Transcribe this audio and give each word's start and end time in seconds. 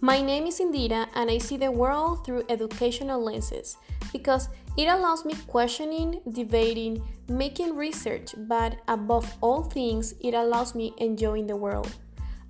My 0.00 0.22
name 0.22 0.46
is 0.46 0.60
Indira 0.60 1.08
and 1.16 1.28
I 1.28 1.38
see 1.38 1.56
the 1.56 1.72
world 1.72 2.24
through 2.24 2.44
educational 2.48 3.20
lenses 3.20 3.76
because 4.12 4.48
it 4.76 4.86
allows 4.86 5.24
me 5.24 5.34
questioning, 5.48 6.20
debating, 6.30 7.02
making 7.28 7.74
research, 7.74 8.32
but 8.46 8.78
above 8.86 9.26
all 9.40 9.64
things, 9.64 10.14
it 10.22 10.34
allows 10.34 10.76
me 10.76 10.94
enjoying 10.98 11.48
the 11.48 11.56
world. 11.56 11.90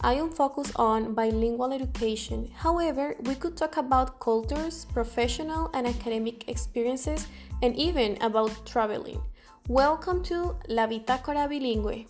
I 0.02 0.12
am 0.16 0.30
focused 0.30 0.72
on 0.76 1.14
bilingual 1.14 1.72
education. 1.72 2.52
However, 2.54 3.16
we 3.20 3.34
could 3.34 3.56
talk 3.56 3.78
about 3.78 4.20
cultures, 4.20 4.84
professional 4.92 5.70
and 5.72 5.86
academic 5.86 6.50
experiences, 6.50 7.28
and 7.62 7.74
even 7.76 8.18
about 8.20 8.66
traveling. 8.66 9.22
Welcome 9.68 10.22
to 10.24 10.54
La 10.68 10.86
Bitácora 10.86 11.48
Bilingüe. 11.48 12.08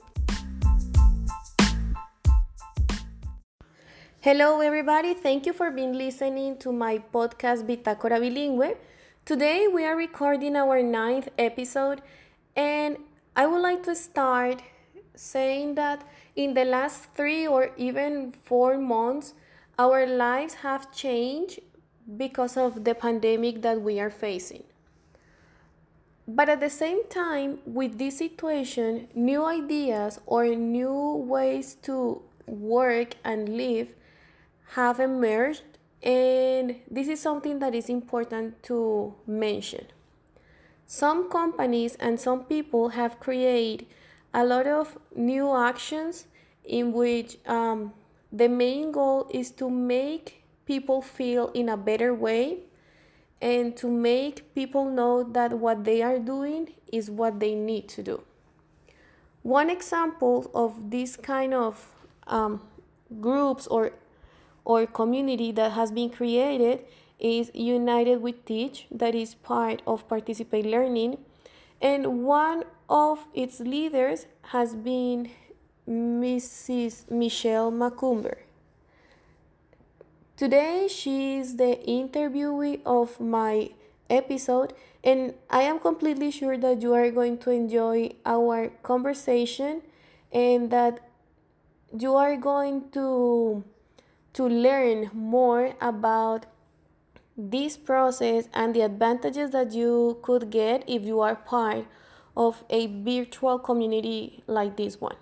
Hello, 4.20 4.58
everybody. 4.58 5.14
Thank 5.14 5.46
you 5.46 5.52
for 5.52 5.70
being 5.70 5.92
listening 5.92 6.56
to 6.58 6.72
my 6.72 6.98
podcast 6.98 7.62
Bitácora 7.62 8.18
Bilingüe. 8.18 8.74
Today 9.24 9.68
we 9.68 9.84
are 9.84 9.94
recording 9.94 10.56
our 10.56 10.82
ninth 10.82 11.28
episode, 11.38 12.02
and 12.56 12.96
I 13.36 13.46
would 13.46 13.62
like 13.62 13.84
to 13.84 13.94
start 13.94 14.60
saying 15.14 15.76
that 15.76 16.02
in 16.34 16.54
the 16.54 16.64
last 16.64 17.14
three 17.14 17.46
or 17.46 17.70
even 17.76 18.32
four 18.32 18.76
months, 18.76 19.34
our 19.78 20.04
lives 20.04 20.54
have 20.66 20.90
changed 20.90 21.60
because 22.16 22.56
of 22.56 22.82
the 22.82 22.96
pandemic 22.96 23.62
that 23.62 23.80
we 23.80 24.00
are 24.00 24.10
facing. 24.10 24.64
But 26.26 26.48
at 26.48 26.58
the 26.58 26.70
same 26.70 27.06
time, 27.08 27.60
with 27.64 27.98
this 27.98 28.18
situation, 28.18 29.06
new 29.14 29.44
ideas 29.44 30.18
or 30.26 30.44
new 30.56 31.24
ways 31.24 31.76
to 31.82 32.20
work 32.48 33.14
and 33.22 33.56
live 33.56 33.94
have 34.74 35.00
emerged, 35.00 35.62
and 36.02 36.76
this 36.90 37.08
is 37.08 37.20
something 37.20 37.58
that 37.58 37.74
is 37.74 37.88
important 37.88 38.62
to 38.64 39.14
mention. 39.26 39.86
Some 40.86 41.30
companies 41.30 41.96
and 41.96 42.18
some 42.18 42.44
people 42.44 42.90
have 42.90 43.20
created 43.20 43.86
a 44.32 44.44
lot 44.44 44.66
of 44.66 44.98
new 45.14 45.54
actions 45.54 46.26
in 46.64 46.92
which 46.92 47.38
um, 47.46 47.92
the 48.32 48.48
main 48.48 48.92
goal 48.92 49.26
is 49.30 49.50
to 49.52 49.70
make 49.70 50.44
people 50.66 51.00
feel 51.00 51.48
in 51.48 51.68
a 51.68 51.76
better 51.76 52.12
way 52.12 52.58
and 53.40 53.76
to 53.76 53.88
make 53.88 54.54
people 54.54 54.90
know 54.90 55.22
that 55.22 55.52
what 55.52 55.84
they 55.84 56.02
are 56.02 56.18
doing 56.18 56.74
is 56.92 57.10
what 57.10 57.40
they 57.40 57.54
need 57.54 57.88
to 57.88 58.02
do. 58.02 58.22
One 59.42 59.70
example 59.70 60.50
of 60.54 60.90
this 60.90 61.16
kind 61.16 61.54
of 61.54 61.94
um, 62.26 62.60
groups 63.20 63.66
or 63.66 63.92
or 64.68 64.86
community 64.86 65.50
that 65.50 65.72
has 65.72 65.90
been 65.90 66.10
created 66.10 66.84
is 67.18 67.50
United 67.54 68.20
We 68.20 68.32
Teach, 68.32 68.86
that 68.90 69.14
is 69.14 69.34
part 69.34 69.80
of 69.86 70.06
Participate 70.06 70.66
Learning. 70.66 71.16
And 71.80 72.22
one 72.24 72.64
of 72.88 73.26
its 73.32 73.60
leaders 73.60 74.26
has 74.52 74.74
been 74.74 75.30
Mrs. 75.88 77.10
Michelle 77.10 77.72
Macumber. 77.72 78.36
Today, 80.36 80.86
she 80.86 81.38
is 81.38 81.56
the 81.56 81.80
interviewee 81.88 82.80
of 82.84 83.18
my 83.18 83.70
episode, 84.10 84.74
and 85.02 85.32
I 85.48 85.62
am 85.62 85.80
completely 85.80 86.30
sure 86.30 86.58
that 86.58 86.82
you 86.82 86.92
are 86.92 87.10
going 87.10 87.38
to 87.38 87.50
enjoy 87.50 88.10
our 88.26 88.68
conversation 88.82 89.80
and 90.30 90.70
that 90.70 91.00
you 91.98 92.14
are 92.14 92.36
going 92.36 92.90
to 92.90 93.64
to 94.34 94.44
learn 94.46 95.10
more 95.12 95.74
about 95.80 96.46
this 97.36 97.76
process 97.76 98.48
and 98.52 98.74
the 98.74 98.80
advantages 98.80 99.50
that 99.50 99.72
you 99.72 100.18
could 100.22 100.50
get 100.50 100.82
if 100.88 101.04
you 101.04 101.20
are 101.20 101.36
part 101.36 101.86
of 102.36 102.64
a 102.70 102.86
virtual 102.86 103.58
community 103.58 104.42
like 104.46 104.76
this 104.76 105.00
one. 105.00 105.16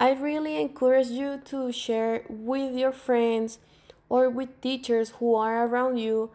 I 0.00 0.12
really 0.12 0.60
encourage 0.60 1.08
you 1.08 1.40
to 1.44 1.70
share 1.70 2.24
with 2.28 2.76
your 2.76 2.92
friends 2.92 3.58
or 4.08 4.28
with 4.28 4.60
teachers 4.60 5.10
who 5.18 5.34
are 5.34 5.66
around 5.66 5.98
you 5.98 6.30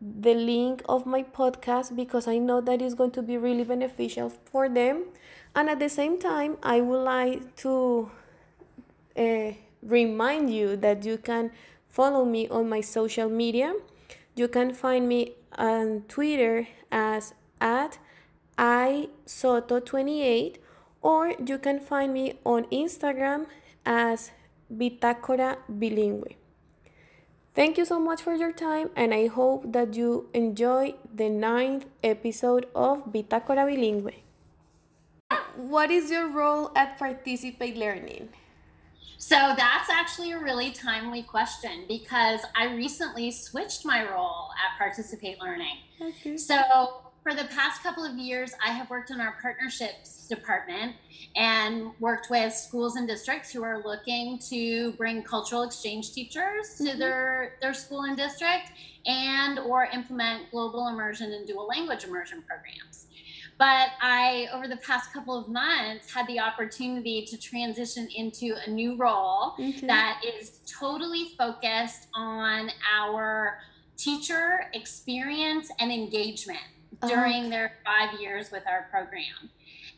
the 0.00 0.34
link 0.34 0.82
of 0.88 1.06
my 1.06 1.22
podcast 1.22 1.96
because 1.96 2.28
I 2.28 2.38
know 2.38 2.60
that 2.60 2.82
is 2.82 2.94
going 2.94 3.12
to 3.12 3.22
be 3.22 3.38
really 3.38 3.64
beneficial 3.64 4.30
for 4.30 4.68
them. 4.68 5.04
And 5.54 5.70
at 5.70 5.78
the 5.78 5.88
same 5.88 6.18
time, 6.18 6.58
I 6.62 6.80
would 6.80 7.02
like 7.04 7.56
to 7.56 8.10
uh, 9.16 9.52
remind 9.86 10.52
you 10.52 10.76
that 10.76 11.04
you 11.04 11.16
can 11.18 11.50
follow 11.88 12.24
me 12.24 12.48
on 12.48 12.68
my 12.68 12.80
social 12.80 13.28
media. 13.28 13.74
You 14.34 14.48
can 14.48 14.74
find 14.74 15.08
me 15.08 15.34
on 15.56 16.02
Twitter 16.08 16.68
as 16.90 17.34
at 17.60 17.98
isoto28 18.58 20.56
or 21.02 21.32
you 21.44 21.58
can 21.58 21.78
find 21.80 22.12
me 22.12 22.34
on 22.44 22.64
Instagram 22.64 23.46
as 23.84 24.32
Bitácora 24.72 25.58
Bilingüe. 25.70 26.36
Thank 27.54 27.78
you 27.78 27.84
so 27.86 27.98
much 27.98 28.20
for 28.20 28.34
your 28.34 28.52
time 28.52 28.90
and 28.96 29.14
I 29.14 29.28
hope 29.28 29.72
that 29.72 29.94
you 29.94 30.28
enjoy 30.34 30.94
the 31.14 31.30
ninth 31.30 31.86
episode 32.04 32.66
of 32.74 33.06
Bitácora 33.06 33.64
Bilingüe. 33.64 34.14
What 35.56 35.90
is 35.90 36.10
your 36.10 36.28
role 36.28 36.70
at 36.76 36.98
Participate 36.98 37.76
Learning? 37.76 38.28
So 39.18 39.54
that's 39.56 39.90
actually 39.90 40.32
a 40.32 40.38
really 40.38 40.70
timely 40.70 41.22
question 41.22 41.84
because 41.88 42.40
I 42.54 42.74
recently 42.74 43.30
switched 43.30 43.84
my 43.84 44.04
role 44.08 44.50
at 44.52 44.78
Participate 44.78 45.40
Learning. 45.40 45.78
Okay. 46.00 46.36
So 46.36 47.02
for 47.22 47.34
the 47.34 47.44
past 47.44 47.82
couple 47.82 48.04
of 48.04 48.16
years, 48.16 48.52
I 48.64 48.70
have 48.70 48.88
worked 48.88 49.10
in 49.10 49.20
our 49.20 49.34
partnerships 49.42 50.28
department 50.28 50.94
and 51.34 51.90
worked 51.98 52.30
with 52.30 52.52
schools 52.52 52.94
and 52.94 53.08
districts 53.08 53.52
who 53.52 53.64
are 53.64 53.82
looking 53.82 54.38
to 54.50 54.92
bring 54.92 55.24
cultural 55.24 55.64
exchange 55.64 56.12
teachers 56.12 56.76
to 56.76 56.84
mm-hmm. 56.84 56.98
their, 57.00 57.54
their 57.60 57.74
school 57.74 58.02
and 58.02 58.16
district 58.16 58.70
and 59.06 59.58
or 59.58 59.86
implement 59.92 60.50
global 60.52 60.88
immersion 60.88 61.32
and 61.32 61.48
dual 61.48 61.66
language 61.66 62.04
immersion 62.04 62.42
programs. 62.42 63.05
But 63.58 63.88
I, 64.02 64.48
over 64.52 64.68
the 64.68 64.76
past 64.76 65.12
couple 65.12 65.38
of 65.38 65.48
months, 65.48 66.12
had 66.12 66.26
the 66.26 66.40
opportunity 66.40 67.24
to 67.24 67.38
transition 67.38 68.06
into 68.14 68.54
a 68.66 68.70
new 68.70 68.96
role 68.96 69.54
mm-hmm. 69.58 69.86
that 69.86 70.20
is 70.24 70.60
totally 70.66 71.32
focused 71.38 72.08
on 72.14 72.70
our 72.94 73.58
teacher 73.96 74.66
experience 74.74 75.70
and 75.78 75.90
engagement 75.90 76.58
during 77.08 77.48
their 77.48 77.72
five 77.84 78.20
years 78.20 78.50
with 78.50 78.62
our 78.66 78.88
program. 78.90 79.50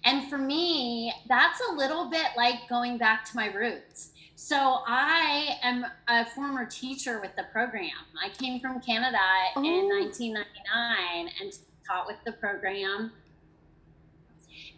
And 0.04 0.28
for 0.30 0.38
me, 0.38 1.12
that's 1.28 1.60
a 1.70 1.74
little 1.74 2.08
bit 2.08 2.28
like 2.36 2.68
going 2.68 2.96
back 2.96 3.24
to 3.26 3.36
my 3.36 3.46
roots. 3.46 4.10
So 4.36 4.82
I 4.86 5.56
am 5.62 5.84
a 6.06 6.24
former 6.26 6.64
teacher 6.64 7.20
with 7.20 7.34
the 7.36 7.44
program. 7.52 7.90
I 8.24 8.28
came 8.28 8.60
from 8.60 8.80
Canada 8.80 9.18
oh. 9.56 9.64
in 9.64 9.88
1999 9.88 11.30
and 11.40 11.52
taught 11.84 12.06
with 12.06 12.18
the 12.24 12.32
program 12.32 13.10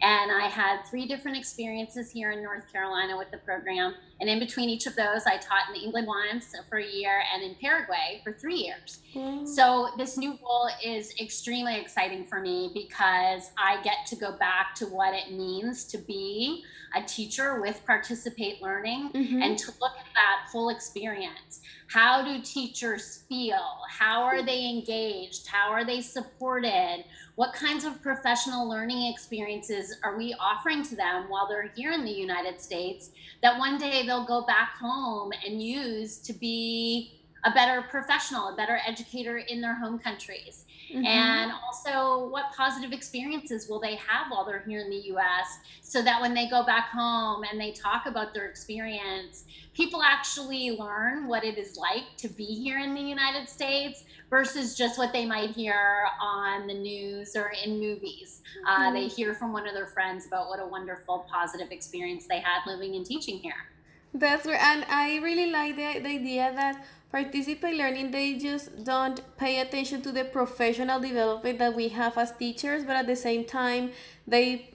and 0.01 0.31
I 0.31 0.47
had 0.47 0.83
three 0.89 1.07
different 1.07 1.37
experiences 1.37 2.11
here 2.11 2.31
in 2.31 2.41
North 2.41 2.71
Carolina 2.71 3.17
with 3.17 3.29
the 3.31 3.37
program. 3.37 3.95
And 4.21 4.29
in 4.29 4.37
between 4.37 4.69
each 4.69 4.85
of 4.85 4.95
those, 4.95 5.25
I 5.25 5.37
taught 5.37 5.75
in 5.75 5.81
England 5.81 6.07
once 6.07 6.53
for 6.69 6.77
a 6.77 6.87
year 6.87 7.23
and 7.33 7.43
in 7.43 7.55
Paraguay 7.55 8.21
for 8.23 8.31
three 8.31 8.57
years. 8.57 8.99
Mm. 9.15 9.47
So 9.47 9.89
this 9.97 10.15
new 10.15 10.37
role 10.43 10.69
is 10.85 11.13
extremely 11.19 11.75
exciting 11.77 12.25
for 12.25 12.39
me 12.39 12.69
because 12.71 13.49
I 13.57 13.81
get 13.83 14.05
to 14.07 14.15
go 14.15 14.37
back 14.37 14.75
to 14.75 14.85
what 14.85 15.15
it 15.15 15.31
means 15.31 15.85
to 15.85 15.97
be 15.97 16.63
a 16.95 17.01
teacher 17.01 17.61
with 17.61 17.83
participate 17.85 18.61
learning 18.61 19.11
mm-hmm. 19.13 19.41
and 19.41 19.57
to 19.57 19.71
look 19.81 19.93
at 19.97 20.05
that 20.13 20.49
whole 20.51 20.69
experience. 20.69 21.61
How 21.87 22.23
do 22.23 22.41
teachers 22.41 23.23
feel? 23.27 23.79
How 23.89 24.23
are 24.23 24.43
they 24.43 24.69
engaged? 24.69 25.47
How 25.47 25.71
are 25.71 25.85
they 25.85 26.01
supported? 26.01 27.03
What 27.35 27.53
kinds 27.53 27.85
of 27.85 28.01
professional 28.01 28.69
learning 28.69 29.11
experiences 29.11 29.97
are 30.03 30.17
we 30.17 30.35
offering 30.39 30.83
to 30.83 30.95
them 30.95 31.25
while 31.29 31.47
they're 31.47 31.71
here 31.75 31.91
in 31.91 32.05
the 32.05 32.11
United 32.11 32.61
States 32.61 33.11
that 33.41 33.57
one 33.57 33.77
day 33.77 34.05
they'll 34.11 34.25
go 34.25 34.45
back 34.45 34.75
home 34.77 35.31
and 35.45 35.63
use 35.63 36.17
to 36.17 36.33
be 36.33 37.13
a 37.45 37.51
better 37.51 37.81
professional, 37.81 38.49
a 38.49 38.55
better 38.55 38.79
educator 38.85 39.37
in 39.37 39.61
their 39.61 39.75
home 39.75 39.97
countries? 39.97 40.65
Mm-hmm. 40.93 41.05
And 41.05 41.51
also, 41.65 42.27
what 42.27 42.51
positive 42.55 42.91
experiences 42.91 43.69
will 43.69 43.79
they 43.79 43.95
have 43.95 44.29
while 44.29 44.43
they're 44.43 44.63
here 44.67 44.81
in 44.81 44.89
the 44.89 45.13
US 45.13 45.59
so 45.81 46.01
that 46.01 46.19
when 46.19 46.33
they 46.33 46.49
go 46.49 46.65
back 46.65 46.89
home 46.89 47.43
and 47.49 47.59
they 47.59 47.71
talk 47.71 48.05
about 48.05 48.33
their 48.33 48.47
experience, 48.47 49.45
people 49.73 50.03
actually 50.03 50.71
learn 50.71 51.27
what 51.27 51.45
it 51.45 51.57
is 51.57 51.77
like 51.77 52.17
to 52.17 52.27
be 52.27 52.43
here 52.43 52.79
in 52.79 52.93
the 52.93 53.01
United 53.01 53.47
States 53.47 54.03
versus 54.29 54.75
just 54.75 54.97
what 54.97 55.13
they 55.13 55.25
might 55.25 55.51
hear 55.51 56.01
on 56.21 56.67
the 56.67 56.73
news 56.73 57.37
or 57.37 57.53
in 57.63 57.79
movies. 57.79 58.41
Uh, 58.67 58.81
mm-hmm. 58.81 58.95
They 58.95 59.07
hear 59.07 59.33
from 59.33 59.53
one 59.53 59.65
of 59.65 59.73
their 59.73 59.87
friends 59.87 60.25
about 60.25 60.49
what 60.49 60.59
a 60.59 60.65
wonderful, 60.65 61.25
positive 61.31 61.71
experience 61.71 62.27
they 62.27 62.39
had 62.39 62.67
living 62.67 62.95
and 62.95 63.05
teaching 63.05 63.37
here. 63.37 63.71
That's 64.13 64.45
right. 64.45 64.59
And 64.61 64.85
I 64.89 65.17
really 65.19 65.49
like 65.51 65.75
the, 65.75 65.99
the 65.99 66.09
idea 66.09 66.51
that 66.53 66.85
participate 67.11 67.75
learning, 67.75 68.11
they 68.11 68.37
just 68.37 68.83
don't 68.83 69.21
pay 69.37 69.59
attention 69.59 70.01
to 70.03 70.11
the 70.11 70.25
professional 70.25 70.99
development 70.99 71.59
that 71.59 71.75
we 71.75 71.89
have 71.89 72.17
as 72.17 72.31
teachers, 72.35 72.83
but 72.83 72.95
at 72.95 73.07
the 73.07 73.15
same 73.15 73.45
time, 73.45 73.91
they 74.27 74.69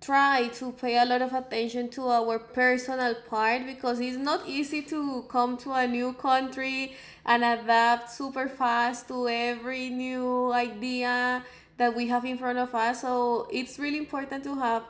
try 0.00 0.48
to 0.48 0.72
pay 0.72 0.98
a 0.98 1.04
lot 1.04 1.22
of 1.22 1.32
attention 1.32 1.88
to 1.88 2.06
our 2.08 2.38
personal 2.38 3.14
part 3.28 3.66
because 3.66 3.98
it's 3.98 4.18
not 4.18 4.46
easy 4.46 4.82
to 4.82 5.22
come 5.28 5.56
to 5.56 5.72
a 5.72 5.86
new 5.86 6.12
country 6.12 6.94
and 7.24 7.42
adapt 7.42 8.10
super 8.10 8.48
fast 8.48 9.08
to 9.08 9.26
every 9.28 9.88
new 9.88 10.52
idea 10.52 11.42
that 11.78 11.94
we 11.96 12.08
have 12.08 12.24
in 12.24 12.38
front 12.38 12.58
of 12.58 12.74
us. 12.74 13.00
So 13.00 13.48
it's 13.50 13.78
really 13.78 13.98
important 13.98 14.44
to 14.44 14.54
have 14.54 14.84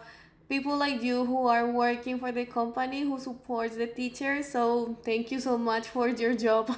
people 0.49 0.77
like 0.77 1.03
you 1.03 1.25
who 1.25 1.47
are 1.47 1.71
working 1.71 2.19
for 2.19 2.33
the 2.33 2.45
company 2.45 3.03
who 3.03 3.19
supports 3.19 3.77
the 3.77 3.87
teachers. 3.87 4.49
So 4.49 4.97
thank 5.05 5.31
you 5.31 5.41
so 5.41 5.59
much 5.59 5.89
for 5.89 6.09
your 6.09 6.35
job. 6.35 6.75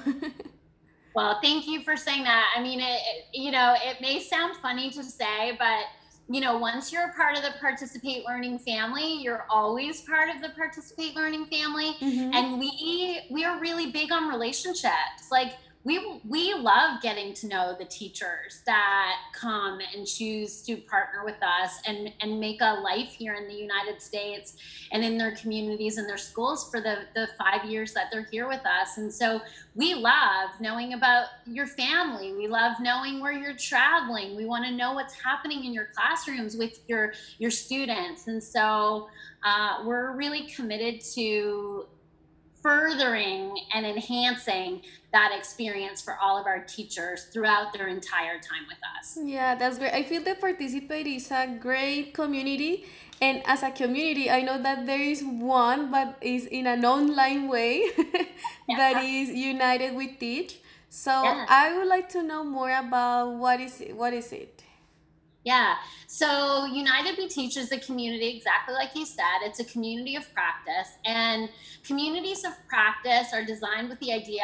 well, 1.15 1.39
thank 1.41 1.67
you 1.67 1.81
for 1.83 1.95
saying 1.95 2.23
that. 2.23 2.53
I 2.55 2.61
mean, 2.61 2.79
it, 2.79 2.83
it, 2.83 3.25
you 3.33 3.51
know, 3.51 3.75
it 3.83 4.01
may 4.01 4.21
sound 4.21 4.55
funny 4.57 4.89
to 4.91 5.03
say, 5.03 5.55
but 5.57 5.85
you 6.31 6.41
know, 6.41 6.59
once 6.59 6.93
you're 6.93 7.09
a 7.09 7.13
part 7.13 7.35
of 7.35 7.43
the 7.43 7.53
Participate 7.59 8.23
Learning 8.23 8.59
family, 8.59 9.15
you're 9.15 9.47
always 9.49 10.01
part 10.01 10.29
of 10.29 10.43
the 10.43 10.49
Participate 10.49 11.15
Learning 11.15 11.45
family. 11.47 11.95
Mm-hmm. 11.99 12.33
And 12.33 12.59
we 12.59 13.21
we 13.31 13.43
are 13.43 13.59
really 13.59 13.91
big 13.91 14.11
on 14.11 14.29
relationships. 14.29 15.31
Like 15.31 15.53
we 15.85 16.19
we 16.27 16.53
love 16.53 17.01
getting 17.01 17.33
to 17.33 17.47
know 17.47 17.73
the 17.79 17.85
teachers 17.85 18.61
that 18.65 19.15
come 19.33 19.79
and 19.95 20.05
choose 20.05 20.61
to 20.63 20.75
partner 20.75 21.23
with 21.23 21.41
us 21.41 21.79
and 21.87 22.11
and 22.19 22.37
make 22.37 22.59
a 22.61 22.81
life 22.81 23.13
here 23.17 23.35
in 23.35 23.47
the 23.47 23.53
United 23.53 24.01
States 24.01 24.57
and 24.91 25.05
in 25.05 25.17
their 25.17 25.33
communities 25.37 25.97
and 25.97 26.07
their 26.07 26.17
schools 26.17 26.69
for 26.69 26.81
the 26.81 27.05
the 27.15 27.29
5 27.37 27.63
years 27.63 27.93
that 27.93 28.07
they're 28.11 28.27
here 28.29 28.49
with 28.49 28.65
us. 28.65 28.97
And 28.97 29.13
so 29.13 29.39
we 29.73 29.93
love 29.93 30.49
knowing 30.59 30.93
about 30.93 31.27
your 31.45 31.67
family. 31.67 32.33
We 32.33 32.47
love 32.47 32.73
knowing 32.81 33.21
where 33.21 33.31
you're 33.31 33.55
traveling. 33.55 34.35
We 34.35 34.45
want 34.45 34.65
to 34.65 34.71
know 34.71 34.93
what's 34.93 35.13
happening 35.13 35.63
in 35.63 35.73
your 35.73 35.89
classrooms 35.95 36.57
with 36.57 36.81
your 36.89 37.13
your 37.37 37.51
students. 37.51 38.27
And 38.27 38.43
so 38.43 39.07
uh, 39.45 39.83
we're 39.85 40.11
really 40.17 40.47
committed 40.47 40.99
to 41.15 41.85
furthering 42.61 43.57
and 43.73 43.85
enhancing 43.85 44.81
that 45.11 45.31
experience 45.37 46.01
for 46.01 46.17
all 46.21 46.37
of 46.37 46.45
our 46.45 46.59
teachers 46.59 47.25
throughout 47.33 47.73
their 47.73 47.87
entire 47.87 48.39
time 48.39 48.65
with 48.67 48.77
us. 48.99 49.17
Yeah, 49.21 49.55
that's 49.55 49.77
great. 49.79 49.93
I 49.93 50.03
feel 50.03 50.23
that 50.23 50.39
Participate 50.39 51.07
is 51.07 51.31
a 51.31 51.57
great 51.59 52.13
community. 52.13 52.85
And 53.21 53.41
as 53.45 53.63
a 53.63 53.71
community, 53.71 54.29
I 54.29 54.41
know 54.41 54.61
that 54.61 54.85
there 54.85 55.01
is 55.01 55.23
one, 55.23 55.91
but 55.91 56.17
is 56.21 56.45
in 56.45 56.67
an 56.67 56.85
online 56.85 57.49
way 57.49 57.89
that 58.67 59.03
is 59.03 59.29
United 59.29 59.95
We 59.95 60.07
Teach. 60.07 60.59
So 60.89 61.11
yeah. 61.11 61.45
I 61.47 61.77
would 61.77 61.87
like 61.87 62.09
to 62.09 62.23
know 62.23 62.43
more 62.43 62.71
about 62.71 63.33
what 63.33 63.59
is 63.59 63.81
it, 63.81 63.95
what 63.95 64.13
is 64.13 64.31
it? 64.31 64.58
Yeah. 65.45 65.75
So 66.07 66.65
United 66.65 67.17
We 67.17 67.27
Teach 67.27 67.55
is 67.55 67.71
a 67.71 67.79
community, 67.79 68.35
exactly 68.35 68.73
like 68.73 68.95
you 68.95 69.05
said. 69.05 69.39
It's 69.43 69.59
a 69.59 69.65
community 69.65 70.15
of 70.15 70.31
practice. 70.33 70.97
And 71.05 71.49
communities 71.83 72.43
of 72.43 72.51
practice 72.67 73.33
are 73.33 73.45
designed 73.45 73.89
with 73.89 73.99
the 73.99 74.11
idea 74.11 74.43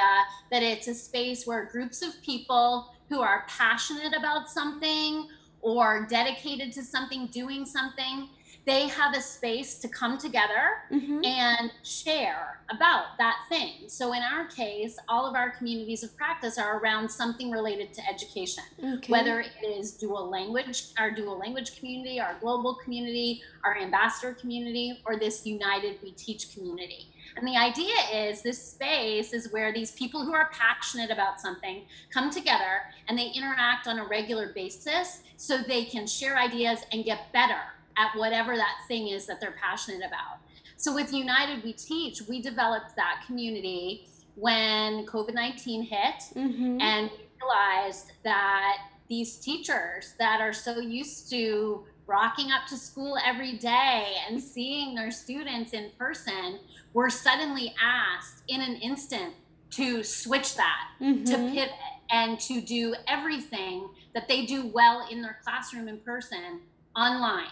that 0.52 0.64
it's 0.64 0.88
a 0.88 0.94
space 0.94 1.46
where 1.46 1.66
groups 1.66 2.02
of 2.02 2.22
people 2.22 2.94
who 3.10 3.22
are 3.22 3.46
passionate 3.48 4.16
about 4.18 4.50
something 4.50 5.28
or 5.62 6.06
dedicated 6.10 6.72
to 6.74 6.84
something, 6.84 7.28
doing 7.28 7.66
something, 7.66 8.30
they 8.66 8.88
have 8.88 9.16
a 9.16 9.22
space 9.22 9.78
to 9.80 9.88
come 9.88 10.18
together 10.18 10.82
mm-hmm. 10.92 11.24
and 11.24 11.72
share 11.84 12.60
about 12.70 13.18
that 13.20 13.38
thing. 13.48 13.88
So, 13.88 14.14
in 14.14 14.24
our 14.24 14.46
case, 14.48 14.98
all 15.08 15.28
of 15.28 15.36
our 15.36 15.52
communities 15.52 16.04
of 16.04 16.16
practice 16.18 16.58
are 16.58 16.80
around 16.80 17.10
something 17.10 17.52
related 17.52 17.94
to 17.94 18.02
education, 18.10 18.64
okay. 18.84 19.12
whether 19.12 19.40
it 19.42 19.52
is 19.64 19.92
dual 19.92 20.30
language, 20.30 20.86
our 20.98 21.12
dual 21.12 21.38
language 21.38 21.78
community, 21.78 22.20
our 22.20 22.38
global 22.42 22.76
community, 22.76 23.42
our 23.64 23.78
ambassador 23.78 24.34
community, 24.34 25.00
or 25.06 25.20
this 25.20 25.46
United 25.46 26.00
We 26.02 26.12
Teach 26.12 26.56
community. 26.56 27.12
And 27.38 27.46
the 27.46 27.58
idea 27.58 27.96
is 28.14 28.42
this 28.42 28.72
space 28.72 29.34
is 29.34 29.52
where 29.52 29.74
these 29.74 29.92
people 29.92 30.26
who 30.26 30.34
are 30.34 30.50
passionate 30.54 31.12
about 31.12 31.42
something 31.42 31.82
come 32.10 32.30
together 32.30 32.84
and 33.08 33.18
they 33.18 33.28
interact 33.28 33.88
on 33.88 34.00
a 34.00 34.06
regular 34.06 34.54
basis 34.54 35.22
so 35.36 35.58
they 35.58 35.84
can 35.84 36.08
share 36.08 36.38
ideas 36.38 36.80
and 36.92 37.04
get 37.04 37.34
better 37.34 37.60
at 37.98 38.16
whatever 38.16 38.56
that 38.56 38.78
thing 38.88 39.10
is 39.10 39.26
that 39.28 39.40
they're 39.40 39.56
passionate 39.62 40.06
about. 40.06 40.40
So 40.78 40.94
with 40.94 41.14
United 41.14 41.64
We 41.64 41.74
Teach, 41.74 42.22
we 42.28 42.42
developed 42.42 42.96
that 42.96 43.24
community 43.26 44.08
when 44.36 45.06
COVID 45.06 45.34
19 45.34 45.84
hit 45.84 46.16
mm-hmm. 46.36 46.82
and 46.82 47.10
realized 47.42 48.12
that 48.24 48.78
these 49.08 49.38
teachers 49.38 50.14
that 50.20 50.42
are 50.42 50.54
so 50.54 50.80
used 50.80 51.30
to 51.30 51.86
rocking 52.08 52.52
up 52.52 52.68
to 52.68 52.78
school 52.78 53.18
every 53.26 53.54
day 53.54 54.16
and 54.28 54.42
seeing 54.42 54.96
their 54.96 55.12
students 55.12 55.74
in 55.74 55.92
person 55.98 56.60
were 56.94 57.10
suddenly 57.10 57.74
asked 57.82 58.44
in 58.48 58.62
an 58.62 58.76
instant 58.76 59.34
to 59.72 60.04
switch 60.04 60.56
that, 60.56 60.90
mm-hmm. 61.02 61.24
to 61.24 61.38
pivot, 61.54 61.72
and 62.12 62.40
to 62.40 62.62
do 62.62 62.96
everything 63.08 63.90
that 64.14 64.28
they 64.28 64.46
do 64.46 64.68
well 64.68 65.08
in 65.12 65.22
their 65.22 65.40
classroom 65.44 65.88
in 65.88 65.98
person 66.00 66.62
online 66.96 67.48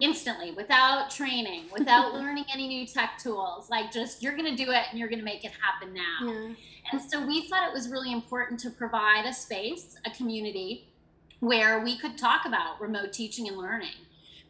instantly 0.00 0.52
without 0.52 1.10
training, 1.10 1.64
without 1.72 2.14
learning 2.20 2.44
any 2.52 2.68
new 2.68 2.86
tech 2.86 3.18
tools. 3.18 3.70
Like 3.70 3.92
just 3.92 4.22
you're 4.22 4.36
going 4.36 4.56
to 4.56 4.64
do 4.64 4.70
it 4.70 4.84
and 4.90 4.98
you're 4.98 5.08
going 5.08 5.18
to 5.18 5.24
make 5.24 5.44
it 5.44 5.52
happen 5.60 5.94
now. 5.94 6.32
Yeah. 6.32 6.54
And 6.90 7.00
so 7.00 7.24
we 7.24 7.48
thought 7.48 7.68
it 7.68 7.72
was 7.72 7.88
really 7.88 8.12
important 8.12 8.58
to 8.60 8.70
provide 8.70 9.24
a 9.24 9.32
space, 9.32 9.96
a 10.04 10.10
community 10.10 10.88
where 11.40 11.80
we 11.82 11.98
could 11.98 12.16
talk 12.16 12.44
about 12.46 12.80
remote 12.80 13.12
teaching 13.12 13.48
and 13.48 13.56
learning 13.56 13.90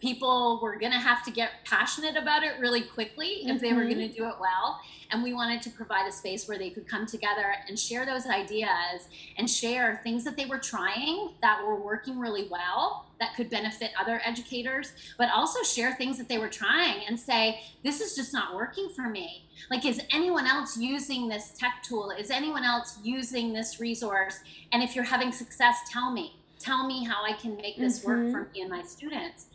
people 0.03 0.59
were 0.61 0.77
going 0.77 0.91
to 0.91 0.99
have 0.99 1.25
to 1.25 1.31
get 1.31 1.65
passionate 1.65 2.17
about 2.17 2.43
it 2.43 2.55
really 2.59 2.83
quickly 2.83 3.27
if 3.27 3.47
mm-hmm. 3.47 3.59
they 3.59 3.73
were 3.73 3.85
going 3.85 3.99
to 3.99 4.09
mm-hmm. 4.09 4.25
do 4.25 4.29
it 4.29 4.35
well. 4.41 4.81
And 5.13 5.23
we 5.23 5.33
wanted 5.33 5.63
to 5.63 5.71
provide 5.71 6.09
a 6.09 6.13
space 6.13 6.49
where 6.49 6.59
they 6.59 6.71
could 6.71 6.89
come 6.89 7.07
together 7.07 7.55
and 7.69 7.79
share 7.79 8.05
those 8.05 8.27
ideas 8.27 9.07
and 9.39 9.49
share 9.49 10.01
things 10.03 10.25
that 10.25 10.37
they 10.37 10.47
were 10.47 10.59
trying 10.59 11.35
that 11.41 11.65
were 11.65 11.77
working 11.77 12.19
really 12.19 12.49
well 12.51 13.07
that 13.21 13.37
could 13.37 13.49
benefit 13.49 13.93
other 14.01 14.21
educators, 14.25 14.93
but 15.19 15.31
also 15.31 15.63
share 15.63 15.95
things 15.95 16.19
that 16.19 16.29
they 16.29 16.39
were 16.39 16.49
trying 16.49 17.07
and 17.07 17.19
say, 17.19 17.61
this 17.85 18.01
is 18.01 18.17
just 18.17 18.33
not 18.33 18.57
working 18.57 18.89
for 18.97 19.09
me. 19.09 19.47
Like, 19.71 19.85
is 19.85 20.01
anyone 20.11 20.49
else 20.49 20.77
using 20.77 21.29
this 21.29 21.53
tech 21.57 21.85
tool? 21.85 22.11
Is 22.11 22.31
anyone 22.31 22.65
else 22.65 22.99
using 23.05 23.53
this 23.53 23.79
resource? 23.79 24.41
And 24.73 24.83
if 24.83 24.97
you're 24.97 25.05
having 25.05 25.31
success, 25.31 25.77
tell 25.93 26.11
me. 26.11 26.41
Tell 26.59 26.87
me 26.87 27.05
how 27.05 27.25
I 27.25 27.35
can 27.35 27.57
make 27.57 27.77
this 27.77 28.01
mm-hmm. 28.01 28.09
work 28.09 28.31
for 28.33 28.53
me 28.53 28.63
and 28.63 28.71
my 28.71 28.83
students. 28.83 29.47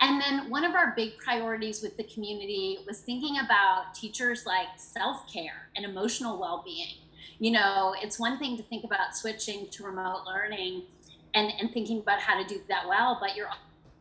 And 0.00 0.20
then 0.20 0.48
one 0.48 0.64
of 0.64 0.74
our 0.74 0.94
big 0.96 1.18
priorities 1.18 1.82
with 1.82 1.96
the 1.96 2.04
community 2.04 2.78
was 2.86 3.00
thinking 3.00 3.38
about 3.38 3.94
teachers 3.94 4.46
like 4.46 4.68
self 4.76 5.30
care 5.32 5.68
and 5.76 5.84
emotional 5.84 6.38
well 6.40 6.62
being. 6.64 6.96
You 7.38 7.52
know, 7.52 7.94
it's 8.02 8.18
one 8.18 8.38
thing 8.38 8.56
to 8.56 8.62
think 8.62 8.84
about 8.84 9.16
switching 9.16 9.68
to 9.68 9.84
remote 9.84 10.22
learning 10.26 10.82
and, 11.34 11.52
and 11.60 11.72
thinking 11.72 11.98
about 12.00 12.20
how 12.20 12.40
to 12.40 12.46
do 12.46 12.60
that 12.68 12.88
well, 12.88 13.18
but 13.20 13.36
you're 13.36 13.50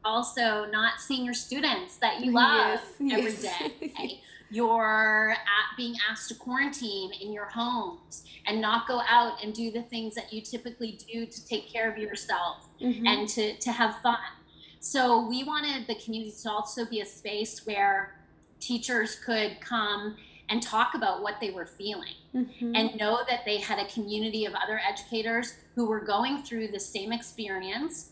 also 0.03 0.65
not 0.65 0.99
seeing 0.99 1.25
your 1.25 1.33
students 1.33 1.97
that 1.97 2.21
you 2.21 2.31
love 2.31 2.81
yes, 2.99 3.13
every 3.13 3.31
yes. 3.31 3.59
day. 3.97 4.21
You're 4.51 5.31
at 5.31 5.77
being 5.77 5.95
asked 6.09 6.29
to 6.29 6.35
quarantine 6.35 7.11
in 7.21 7.31
your 7.31 7.45
homes 7.45 8.23
and 8.47 8.59
not 8.59 8.87
go 8.87 9.01
out 9.07 9.43
and 9.43 9.53
do 9.53 9.69
the 9.69 9.83
things 9.83 10.15
that 10.15 10.33
you 10.33 10.41
typically 10.41 10.97
do 11.11 11.25
to 11.27 11.45
take 11.45 11.71
care 11.71 11.91
of 11.91 11.99
yourself 11.99 12.67
mm-hmm. 12.81 13.05
and 13.05 13.29
to, 13.29 13.55
to 13.57 13.71
have 13.71 14.01
fun. 14.01 14.17
So 14.79 15.27
we 15.27 15.43
wanted 15.43 15.87
the 15.87 15.95
community 15.95 16.33
to 16.43 16.51
also 16.51 16.85
be 16.85 17.01
a 17.01 17.05
space 17.05 17.65
where 17.65 18.15
teachers 18.59 19.15
could 19.15 19.59
come 19.61 20.15
and 20.49 20.61
talk 20.63 20.95
about 20.95 21.21
what 21.21 21.35
they 21.39 21.51
were 21.51 21.65
feeling 21.65 22.15
mm-hmm. 22.33 22.75
and 22.75 22.95
know 22.97 23.19
that 23.29 23.45
they 23.45 23.57
had 23.57 23.79
a 23.79 23.87
community 23.87 24.45
of 24.45 24.53
other 24.53 24.79
educators 24.87 25.55
who 25.75 25.85
were 25.85 25.99
going 25.99 26.43
through 26.43 26.69
the 26.69 26.79
same 26.79 27.11
experience, 27.11 28.11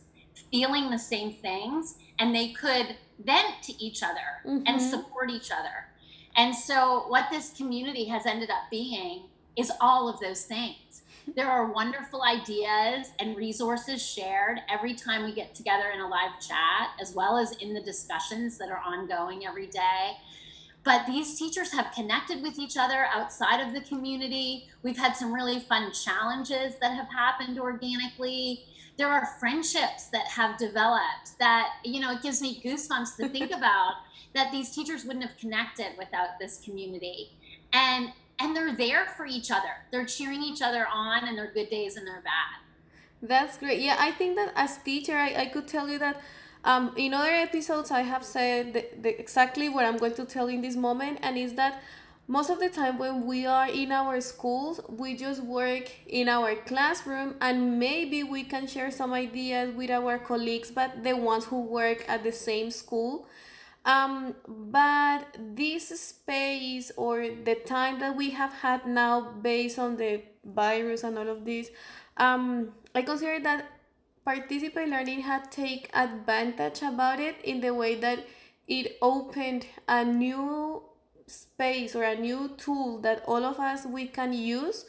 feeling 0.51 0.91
the 0.91 0.99
same 0.99 1.33
things, 1.33 1.95
and 2.19 2.35
they 2.35 2.49
could 2.51 2.95
vent 3.19 3.63
to 3.63 3.83
each 3.83 4.03
other 4.03 4.45
mm-hmm. 4.45 4.63
and 4.67 4.81
support 4.81 5.31
each 5.31 5.51
other. 5.51 5.87
And 6.35 6.55
so, 6.55 7.05
what 7.07 7.29
this 7.31 7.51
community 7.57 8.05
has 8.05 8.27
ended 8.27 8.51
up 8.51 8.69
being 8.69 9.23
is 9.55 9.71
all 9.81 10.07
of 10.07 10.19
those 10.19 10.43
things. 10.43 11.01
There 11.35 11.49
are 11.49 11.71
wonderful 11.71 12.23
ideas 12.23 13.11
and 13.19 13.35
resources 13.35 14.01
shared 14.01 14.61
every 14.69 14.93
time 14.93 15.23
we 15.23 15.33
get 15.33 15.53
together 15.53 15.89
in 15.93 15.99
a 15.99 16.07
live 16.07 16.39
chat, 16.39 16.91
as 17.01 17.13
well 17.13 17.37
as 17.37 17.51
in 17.57 17.73
the 17.73 17.81
discussions 17.81 18.57
that 18.57 18.69
are 18.69 18.81
ongoing 18.85 19.45
every 19.45 19.67
day. 19.67 20.17
But 20.85 21.05
these 21.05 21.37
teachers 21.37 21.73
have 21.73 21.91
connected 21.93 22.41
with 22.41 22.57
each 22.57 22.77
other 22.77 23.07
outside 23.13 23.59
of 23.59 23.73
the 23.73 23.81
community. 23.81 24.69
We've 24.83 24.97
had 24.97 25.17
some 25.17 25.33
really 25.33 25.59
fun 25.59 25.91
challenges 25.91 26.75
that 26.79 26.95
have 26.95 27.09
happened 27.09 27.59
organically. 27.59 28.63
There 28.95 29.09
are 29.09 29.25
friendships 29.37 30.05
that 30.13 30.27
have 30.27 30.57
developed 30.57 31.37
that, 31.39 31.73
you 31.83 31.99
know, 31.99 32.13
it 32.13 32.21
gives 32.21 32.41
me 32.41 32.61
goosebumps 32.63 33.17
to 33.17 33.27
think 33.27 33.51
about 33.55 33.95
that 34.33 34.53
these 34.53 34.73
teachers 34.73 35.03
wouldn't 35.03 35.25
have 35.25 35.37
connected 35.37 35.87
without 35.97 36.39
this 36.39 36.61
community. 36.63 37.31
and 37.73 38.13
and 38.39 38.55
they're 38.55 38.75
there 38.75 39.07
for 39.15 39.25
each 39.25 39.51
other. 39.51 39.85
They're 39.91 40.05
cheering 40.05 40.43
each 40.43 40.61
other 40.61 40.87
on 40.91 41.27
in 41.27 41.35
their 41.35 41.51
good 41.51 41.69
days 41.69 41.97
and 41.97 42.05
their 42.05 42.21
bad. 42.21 42.61
That's 43.21 43.57
great. 43.57 43.81
Yeah, 43.81 43.95
I 43.99 44.11
think 44.11 44.35
that 44.35 44.53
as 44.55 44.77
teacher, 44.77 45.17
I, 45.17 45.33
I 45.35 45.45
could 45.47 45.67
tell 45.67 45.89
you 45.89 45.97
that 45.99 46.21
um, 46.63 46.93
in 46.97 47.13
other 47.13 47.29
episodes, 47.29 47.91
I 47.91 48.01
have 48.01 48.23
said 48.23 48.73
the, 48.73 48.85
the, 49.01 49.19
exactly 49.19 49.69
what 49.69 49.85
I'm 49.85 49.97
going 49.97 50.13
to 50.15 50.25
tell 50.25 50.47
in 50.47 50.61
this 50.61 50.75
moment, 50.75 51.19
and 51.21 51.37
is 51.37 51.53
that 51.53 51.81
most 52.27 52.49
of 52.49 52.59
the 52.59 52.69
time 52.69 52.99
when 52.99 53.25
we 53.25 53.45
are 53.45 53.69
in 53.69 53.91
our 53.91 54.19
schools, 54.19 54.81
we 54.89 55.15
just 55.15 55.41
work 55.41 55.89
in 56.07 56.27
our 56.27 56.55
classroom, 56.55 57.35
and 57.39 57.79
maybe 57.79 58.21
we 58.23 58.43
can 58.43 58.67
share 58.67 58.91
some 58.91 59.13
ideas 59.13 59.73
with 59.73 59.89
our 59.89 60.19
colleagues, 60.19 60.69
but 60.69 61.03
the 61.03 61.15
ones 61.15 61.45
who 61.45 61.61
work 61.61 62.03
at 62.09 62.23
the 62.23 62.33
same 62.33 62.69
school. 62.69 63.27
Um, 63.87 64.35
but 64.45 65.37
this 65.39 65.87
space 65.97 66.91
or 66.97 67.21
the 67.21 67.55
time 67.55 67.99
that 67.99 68.17
we 68.17 68.31
have 68.31 68.51
had 68.51 68.85
now, 68.85 69.31
based 69.41 69.79
on 69.79 69.95
the 69.95 70.23
virus 70.43 71.03
and 71.03 71.17
all 71.17 71.29
of 71.29 71.45
this, 71.45 71.69
um, 72.17 72.73
I 72.93 73.01
consider 73.01 73.39
that 73.43 73.65
participate 74.25 74.89
learning 74.89 75.21
had 75.21 75.49
take 75.49 75.89
advantage 75.93 76.81
about 76.81 77.21
it 77.21 77.37
in 77.45 77.61
the 77.61 77.73
way 77.73 77.95
that 77.95 78.27
it 78.67 78.97
opened 79.01 79.65
a 79.87 80.03
new 80.03 80.83
space 81.25 81.95
or 81.95 82.03
a 82.03 82.15
new 82.15 82.49
tool 82.57 82.99
that 82.99 83.23
all 83.25 83.45
of 83.45 83.57
us 83.57 83.85
we 83.85 84.05
can 84.05 84.33
use 84.33 84.85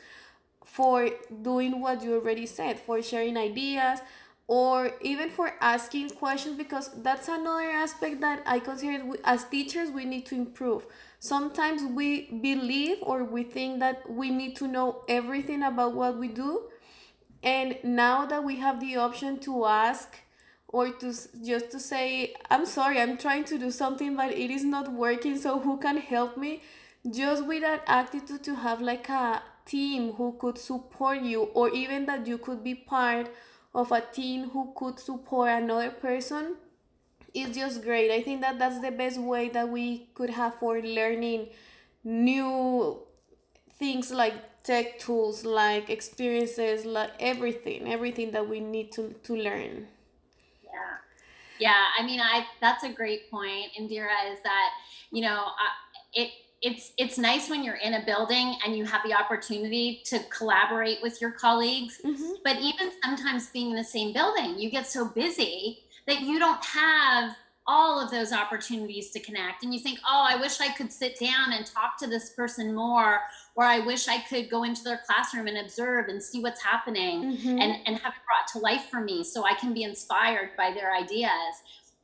for 0.64 1.08
doing 1.42 1.80
what 1.80 2.02
you 2.02 2.14
already 2.14 2.46
said 2.46 2.80
for 2.80 3.00
sharing 3.00 3.36
ideas 3.36 4.00
or 4.48 4.92
even 5.02 5.28
for 5.28 5.52
asking 5.60 6.08
questions 6.08 6.56
because 6.56 6.90
that's 7.02 7.28
another 7.28 7.70
aspect 7.70 8.20
that 8.22 8.42
i 8.46 8.58
consider 8.58 9.04
as 9.22 9.44
teachers 9.44 9.90
we 9.90 10.04
need 10.04 10.24
to 10.24 10.34
improve. 10.34 10.86
Sometimes 11.20 11.82
we 11.82 12.30
believe 12.40 12.98
or 13.02 13.24
we 13.24 13.42
think 13.42 13.80
that 13.80 14.08
we 14.10 14.30
need 14.30 14.56
to 14.56 14.66
know 14.66 15.02
everything 15.08 15.62
about 15.62 15.94
what 15.94 16.16
we 16.16 16.28
do 16.28 16.62
and 17.42 17.76
now 17.82 18.24
that 18.26 18.42
we 18.42 18.56
have 18.56 18.80
the 18.80 18.96
option 18.96 19.38
to 19.40 19.66
ask 19.66 20.16
or 20.68 20.90
to 20.90 21.12
just 21.44 21.70
to 21.70 21.80
say 21.80 22.34
i'm 22.50 22.66
sorry 22.66 23.00
i'm 23.00 23.16
trying 23.16 23.44
to 23.44 23.58
do 23.58 23.70
something 23.70 24.16
but 24.16 24.32
it 24.32 24.50
is 24.50 24.64
not 24.64 24.92
working 24.92 25.36
so 25.36 25.58
who 25.60 25.76
can 25.78 25.96
help 25.98 26.36
me? 26.36 26.62
Just 27.10 27.46
with 27.46 27.62
that 27.62 27.84
attitude 27.86 28.42
to 28.44 28.54
have 28.56 28.80
like 28.80 29.08
a 29.08 29.42
team 29.64 30.12
who 30.12 30.36
could 30.38 30.58
support 30.58 31.20
you 31.20 31.42
or 31.54 31.70
even 31.70 32.06
that 32.06 32.26
you 32.26 32.38
could 32.38 32.64
be 32.64 32.74
part 32.74 33.30
of 33.74 33.92
a 33.92 34.00
team 34.00 34.50
who 34.50 34.72
could 34.76 34.98
support 34.98 35.50
another 35.50 35.90
person 35.90 36.56
is 37.34 37.56
just 37.56 37.82
great. 37.82 38.10
I 38.10 38.22
think 38.22 38.40
that 38.40 38.58
that's 38.58 38.80
the 38.80 38.90
best 38.90 39.18
way 39.18 39.48
that 39.50 39.68
we 39.68 40.08
could 40.14 40.30
have 40.30 40.54
for 40.56 40.80
learning 40.80 41.48
new 42.04 42.98
things 43.78 44.10
like 44.12 44.34
tech 44.64 44.98
tools 44.98 45.44
like 45.44 45.88
experiences 45.90 46.84
like 46.84 47.10
everything 47.20 47.90
everything 47.92 48.32
that 48.32 48.48
we 48.48 48.60
need 48.60 48.92
to 48.92 49.14
to 49.24 49.34
learn. 49.36 49.88
Yeah. 50.64 50.98
Yeah 51.58 51.84
i 51.98 52.04
mean 52.04 52.20
i 52.20 52.46
that's 52.60 52.84
a 52.84 52.90
great 52.90 53.30
point 53.30 53.72
indira 53.78 54.32
is 54.32 54.38
that 54.44 54.70
you 55.10 55.22
know 55.22 55.46
it 56.14 56.30
it's 56.62 56.92
it's 56.98 57.18
nice 57.18 57.48
when 57.48 57.62
you're 57.62 57.76
in 57.76 57.94
a 57.94 58.04
building 58.04 58.56
and 58.64 58.76
you 58.76 58.84
have 58.84 59.02
the 59.04 59.14
opportunity 59.14 60.02
to 60.04 60.18
collaborate 60.36 60.98
with 61.02 61.20
your 61.20 61.30
colleagues 61.30 62.00
mm-hmm. 62.04 62.32
but 62.44 62.56
even 62.56 62.90
sometimes 63.04 63.48
being 63.50 63.70
in 63.70 63.76
the 63.76 63.84
same 63.84 64.12
building 64.12 64.58
you 64.58 64.70
get 64.70 64.86
so 64.86 65.04
busy 65.04 65.80
that 66.06 66.22
you 66.22 66.38
don't 66.38 66.64
have 66.64 67.36
all 67.70 68.00
of 68.00 68.10
those 68.10 68.32
opportunities 68.32 69.10
to 69.10 69.20
connect 69.20 69.62
and 69.62 69.72
you 69.72 69.78
think 69.78 70.00
oh 70.08 70.26
i 70.28 70.34
wish 70.34 70.60
i 70.60 70.68
could 70.72 70.90
sit 70.90 71.18
down 71.20 71.52
and 71.52 71.66
talk 71.66 71.96
to 71.98 72.08
this 72.08 72.30
person 72.30 72.74
more 72.74 73.20
or 73.54 73.64
i 73.64 73.78
wish 73.78 74.08
i 74.08 74.18
could 74.22 74.50
go 74.50 74.64
into 74.64 74.82
their 74.82 75.00
classroom 75.06 75.46
and 75.46 75.58
observe 75.58 76.08
and 76.08 76.20
see 76.20 76.42
what's 76.42 76.62
happening 76.62 77.36
mm-hmm. 77.36 77.58
and, 77.60 77.76
and 77.86 77.98
have 77.98 78.14
it 78.14 78.22
brought 78.26 78.48
to 78.52 78.58
life 78.58 78.86
for 78.90 79.00
me 79.00 79.22
so 79.22 79.44
i 79.44 79.54
can 79.54 79.72
be 79.72 79.84
inspired 79.84 80.50
by 80.56 80.72
their 80.72 80.92
ideas 80.96 81.62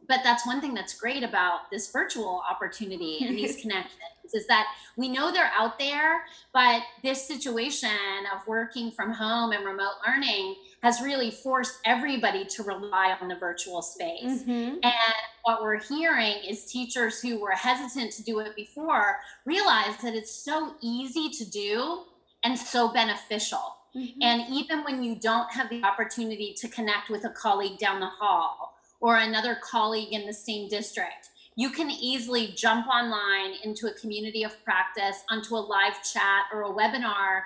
but 0.09 0.21
that's 0.23 0.47
one 0.47 0.61
thing 0.61 0.75
that's 0.75 0.99
great 0.99 1.23
about 1.23 1.71
this 1.71 1.91
virtual 1.91 2.43
opportunity 2.51 3.19
and 3.23 3.37
these 3.37 3.57
connections 3.63 4.01
is 4.33 4.47
that 4.47 4.67
we 4.97 5.09
know 5.09 5.33
they're 5.33 5.53
out 5.57 5.79
there 5.79 6.25
but 6.53 6.83
this 7.03 7.27
situation 7.27 7.89
of 8.35 8.47
working 8.47 8.91
from 8.91 9.13
home 9.13 9.53
and 9.53 9.65
remote 9.65 9.95
learning 10.07 10.55
has 10.83 11.01
really 11.01 11.31
forced 11.31 11.79
everybody 11.85 12.45
to 12.45 12.63
rely 12.63 13.17
on 13.21 13.29
the 13.29 13.37
virtual 13.37 13.83
space 13.83 14.43
mm-hmm. 14.43 14.77
and 14.83 15.15
what 15.45 15.63
we're 15.63 15.81
hearing 15.81 16.37
is 16.47 16.65
teachers 16.65 17.21
who 17.21 17.39
were 17.39 17.53
hesitant 17.53 18.13
to 18.13 18.23
do 18.23 18.41
it 18.41 18.57
before 18.57 19.19
realize 19.45 19.97
that 20.03 20.15
it's 20.15 20.33
so 20.33 20.75
easy 20.81 21.31
to 21.31 21.49
do 21.51 22.03
and 22.43 22.59
so 22.59 22.93
beneficial 22.93 23.77
mm-hmm. 23.97 24.21
and 24.23 24.43
even 24.53 24.83
when 24.85 25.03
you 25.03 25.15
don't 25.15 25.51
have 25.53 25.69
the 25.71 25.83
opportunity 25.85 26.55
to 26.57 26.69
connect 26.69 27.09
with 27.11 27.25
a 27.25 27.31
colleague 27.31 27.79
down 27.79 28.01
the 28.01 28.07
hall 28.07 28.74
or 29.05 29.19
another 29.19 29.59
colleague 29.63 30.15
in 30.15 30.27
the 30.27 30.33
same 30.33 30.67
district. 30.67 31.29
You 31.57 31.69
can 31.69 31.91
easily 31.91 32.55
jump 32.57 32.87
online 32.87 33.53
into 33.63 33.87
a 33.87 33.93
community 33.93 34.45
of 34.45 34.65
practice, 34.65 35.23
onto 35.31 35.57
a 35.57 35.59
live 35.59 36.03
chat 36.03 36.45
or 36.51 36.63
a 36.63 36.73
webinar, 36.73 37.43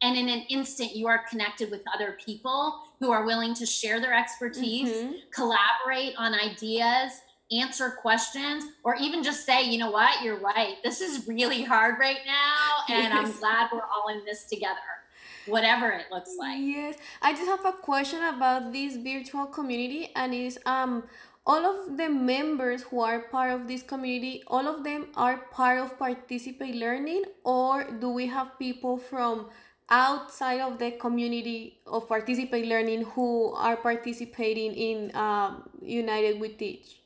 and 0.00 0.16
in 0.16 0.30
an 0.30 0.46
instant, 0.48 0.96
you 0.96 1.06
are 1.06 1.20
connected 1.28 1.70
with 1.70 1.82
other 1.94 2.16
people 2.24 2.80
who 3.00 3.10
are 3.10 3.26
willing 3.26 3.52
to 3.54 3.66
share 3.66 4.00
their 4.00 4.14
expertise, 4.14 4.88
mm-hmm. 4.88 5.12
collaborate 5.30 6.14
on 6.16 6.32
ideas, 6.32 7.12
answer 7.52 7.90
questions, 7.90 8.64
or 8.82 8.96
even 8.96 9.22
just 9.22 9.44
say, 9.44 9.62
you 9.62 9.76
know 9.76 9.90
what, 9.90 10.22
you're 10.24 10.40
right. 10.40 10.76
This 10.82 11.02
is 11.02 11.28
really 11.28 11.62
hard 11.62 11.96
right 12.00 12.20
now, 12.24 12.94
and 12.96 13.12
yes. 13.12 13.26
I'm 13.26 13.38
glad 13.40 13.68
we're 13.70 13.82
all 13.82 14.08
in 14.08 14.24
this 14.24 14.44
together 14.44 15.03
whatever 15.46 15.90
it 15.90 16.06
looks 16.10 16.36
like. 16.38 16.58
Yes. 16.60 16.96
I 17.22 17.32
just 17.32 17.46
have 17.46 17.64
a 17.64 17.72
question 17.72 18.22
about 18.22 18.72
this 18.72 18.96
virtual 18.96 19.46
community 19.46 20.10
and 20.16 20.34
is 20.34 20.58
um 20.66 21.04
all 21.46 21.64
of 21.66 21.98
the 21.98 22.08
members 22.08 22.82
who 22.84 23.00
are 23.00 23.20
part 23.20 23.50
of 23.50 23.68
this 23.68 23.82
community, 23.82 24.42
all 24.46 24.66
of 24.66 24.82
them 24.82 25.08
are 25.14 25.36
part 25.52 25.78
of 25.78 25.98
Participate 25.98 26.74
Learning 26.74 27.24
or 27.44 27.84
do 27.84 28.08
we 28.08 28.26
have 28.26 28.58
people 28.58 28.96
from 28.96 29.50
outside 29.90 30.60
of 30.60 30.78
the 30.78 30.92
community 30.92 31.80
of 31.86 32.08
Participate 32.08 32.66
Learning 32.66 33.02
who 33.04 33.52
are 33.52 33.76
participating 33.76 34.72
in 34.72 35.14
um, 35.14 35.68
United 35.82 36.40
We 36.40 36.48
Teach? 36.48 37.03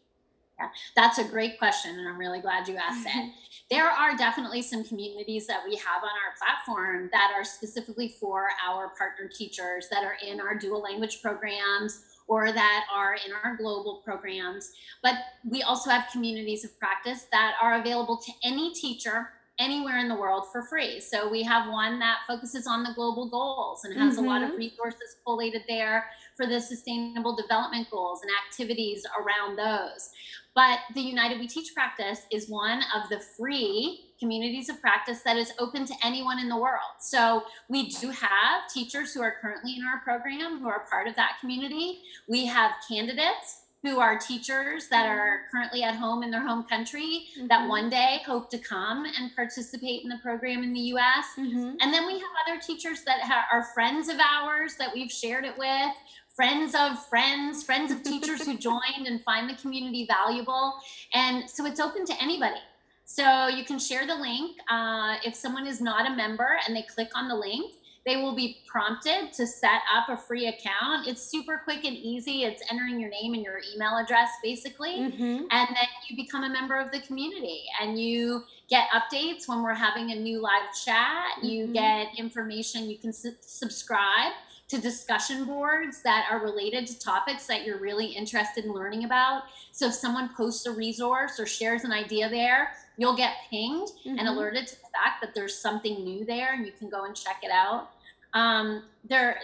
Yeah, 0.58 0.68
that's 0.96 1.18
a 1.18 1.24
great 1.24 1.58
question, 1.58 1.98
and 1.98 2.08
I'm 2.08 2.18
really 2.18 2.40
glad 2.40 2.66
you 2.66 2.76
asked 2.76 3.06
it. 3.06 3.32
there 3.70 3.88
are 3.88 4.16
definitely 4.16 4.62
some 4.62 4.82
communities 4.82 5.46
that 5.46 5.62
we 5.64 5.76
have 5.76 6.02
on 6.02 6.10
our 6.10 6.34
platform 6.36 7.08
that 7.12 7.30
are 7.36 7.44
specifically 7.44 8.16
for 8.20 8.48
our 8.66 8.88
partner 8.98 9.28
teachers 9.32 9.86
that 9.90 10.02
are 10.02 10.16
in 10.26 10.40
our 10.40 10.56
dual 10.56 10.82
language 10.82 11.22
programs 11.22 12.02
or 12.26 12.50
that 12.52 12.86
are 12.92 13.14
in 13.14 13.32
our 13.44 13.56
global 13.56 14.02
programs. 14.04 14.72
But 15.02 15.14
we 15.48 15.62
also 15.62 15.90
have 15.90 16.10
communities 16.10 16.64
of 16.64 16.76
practice 16.78 17.26
that 17.30 17.54
are 17.62 17.80
available 17.80 18.16
to 18.16 18.32
any 18.42 18.74
teacher 18.74 19.30
anywhere 19.58 19.98
in 19.98 20.08
the 20.08 20.14
world 20.14 20.44
for 20.52 20.62
free. 20.62 21.00
So 21.00 21.28
we 21.28 21.42
have 21.42 21.70
one 21.70 21.98
that 21.98 22.18
focuses 22.26 22.66
on 22.66 22.84
the 22.84 22.92
global 22.94 23.28
goals 23.28 23.84
and 23.84 23.96
has 23.98 24.16
mm-hmm. 24.16 24.24
a 24.24 24.28
lot 24.28 24.42
of 24.42 24.50
mm-hmm. 24.50 24.58
resources 24.58 25.16
collated 25.24 25.62
there 25.68 26.06
for 26.38 26.47
the 26.47 26.61
sustainable 26.61 27.35
development 27.35 27.90
goals 27.90 28.21
and 28.23 28.30
activities 28.47 29.04
around 29.21 29.57
those. 29.57 30.11
But 30.54 30.78
the 30.95 31.00
United 31.00 31.38
We 31.40 31.49
Teach 31.49 31.75
practice 31.75 32.23
is 32.33 32.49
one 32.49 32.80
of 32.95 33.09
the 33.11 33.21
free 33.37 34.04
communities 34.18 34.68
of 34.68 34.80
practice 34.80 35.21
that 35.23 35.37
is 35.37 35.52
open 35.59 35.85
to 35.85 35.95
anyone 36.02 36.38
in 36.38 36.49
the 36.49 36.57
world. 36.57 36.99
So 37.00 37.42
we 37.68 37.88
do 37.88 38.11
have 38.11 38.68
teachers 38.73 39.12
who 39.12 39.21
are 39.21 39.35
currently 39.40 39.76
in 39.76 39.85
our 39.85 40.00
program 40.02 40.61
who 40.61 40.68
are 40.68 40.87
part 40.90 41.07
of 41.07 41.16
that 41.16 41.38
community. 41.40 42.00
We 42.28 42.47
have 42.47 42.73
candidates 42.88 43.62
who 43.83 44.00
are 44.00 44.18
teachers 44.18 44.88
that 44.88 45.07
are 45.07 45.42
currently 45.52 45.85
at 45.85 45.95
home 45.95 46.25
in 46.25 46.33
their 46.33 46.45
home 46.45 46.64
country 46.64 47.26
mm-hmm. 47.37 47.47
that 47.47 47.68
one 47.68 47.88
day 47.88 48.18
hope 48.26 48.50
to 48.50 48.59
come 48.59 49.04
and 49.04 49.35
participate 49.37 50.02
in 50.02 50.09
the 50.09 50.18
program 50.21 50.64
in 50.64 50.73
the 50.73 50.80
US. 50.80 51.26
Mm-hmm. 51.38 51.76
And 51.80 51.95
then 51.95 52.07
we 52.07 52.14
have 52.14 52.30
other 52.47 52.61
teachers 52.61 53.02
that 53.04 53.21
ha- 53.23 53.47
are 53.52 53.62
friends 53.75 54.09
of 54.09 54.16
ours 54.18 54.75
that 54.80 54.92
we've 54.92 55.12
shared 55.12 55.45
it 55.45 55.57
with 55.57 55.92
friends 56.38 56.73
of 56.78 57.04
friends, 57.09 57.64
friends 57.64 57.90
of 57.90 58.00
teachers 58.04 58.47
who 58.47 58.57
joined 58.71 59.09
and 59.09 59.21
find 59.25 59.50
the 59.50 59.57
community 59.57 60.07
valuable. 60.07 60.75
And 61.12 61.50
so 61.50 61.66
it's 61.66 61.80
open 61.80 62.07
to 62.07 62.23
anybody. 62.23 62.61
So 63.04 63.49
you 63.49 63.64
can 63.64 63.80
share 63.80 64.07
the 64.07 64.14
link. 64.14 64.57
Uh, 64.71 65.16
if 65.25 65.35
someone 65.35 65.66
is 65.66 65.80
not 65.80 66.09
a 66.09 66.14
member 66.14 66.61
and 66.64 66.76
they 66.76 66.83
click 66.83 67.11
on 67.16 67.26
the 67.26 67.35
link, 67.35 67.75
they 68.07 68.14
will 68.18 68.37
be 68.37 68.59
prompted 68.68 69.33
to 69.33 69.49
set 69.49 69.80
up 69.92 70.09
a 70.09 70.16
free 70.16 70.47
account. 70.47 71.09
It's 71.09 71.21
super 71.21 71.61
quick 71.64 71.85
and 71.85 71.97
easy. 71.97 72.45
It's 72.45 72.62
entering 72.71 73.00
your 73.00 73.11
name 73.11 73.35
and 73.35 73.42
your 73.42 73.61
email 73.75 73.97
address, 73.97 74.28
basically. 74.40 74.97
Mm-hmm. 74.97 75.47
And 75.50 75.68
then 75.68 75.88
you 76.09 76.16
become 76.16 76.45
a 76.45 76.49
member 76.49 76.78
of 76.78 76.92
the 76.92 77.00
community 77.00 77.64
and 77.83 78.00
you 78.00 78.45
get 78.71 78.88
updates 78.90 79.49
when 79.49 79.64
we're 79.64 79.75
having 79.75 80.12
a 80.12 80.14
new 80.14 80.40
live 80.40 80.73
chat. 80.85 81.42
You 81.42 81.64
mm-hmm. 81.64 81.73
get 81.73 82.16
information. 82.16 82.88
You 82.88 82.97
can 82.97 83.12
su- 83.12 83.35
subscribe 83.40 84.35
to 84.68 84.78
discussion 84.78 85.46
boards 85.46 86.02
that 86.02 86.26
are 86.30 86.40
related 86.40 86.87
to 86.87 86.98
topics 86.98 87.46
that 87.46 87.64
you're 87.64 87.80
really 87.80 88.06
interested 88.06 88.64
in 88.64 88.72
learning 88.72 89.04
about. 89.04 89.44
So 89.72 89.87
if 89.87 89.94
someone 89.94 90.28
posts 90.34 90.66
a 90.66 90.72
resource 90.72 91.40
or 91.40 91.46
shares 91.46 91.84
an 91.84 91.92
idea 91.92 92.28
there, 92.28 92.72
you'll 92.98 93.16
get 93.16 93.32
pinged 93.50 93.88
mm-hmm. 93.88 94.18
and 94.18 94.28
alerted 94.28 94.66
to 94.66 94.75
the 94.75 94.88
fact 94.92 95.22
that 95.22 95.34
there's 95.34 95.54
something 95.54 96.04
new 96.04 96.25
there 96.25 96.52
and 96.52 96.66
you 96.66 96.72
can 96.78 96.90
go 96.90 97.04
and 97.04 97.16
check 97.16 97.38
it 97.42 97.50
out. 97.50 97.90
Um, 98.34 98.82
there, 99.08 99.40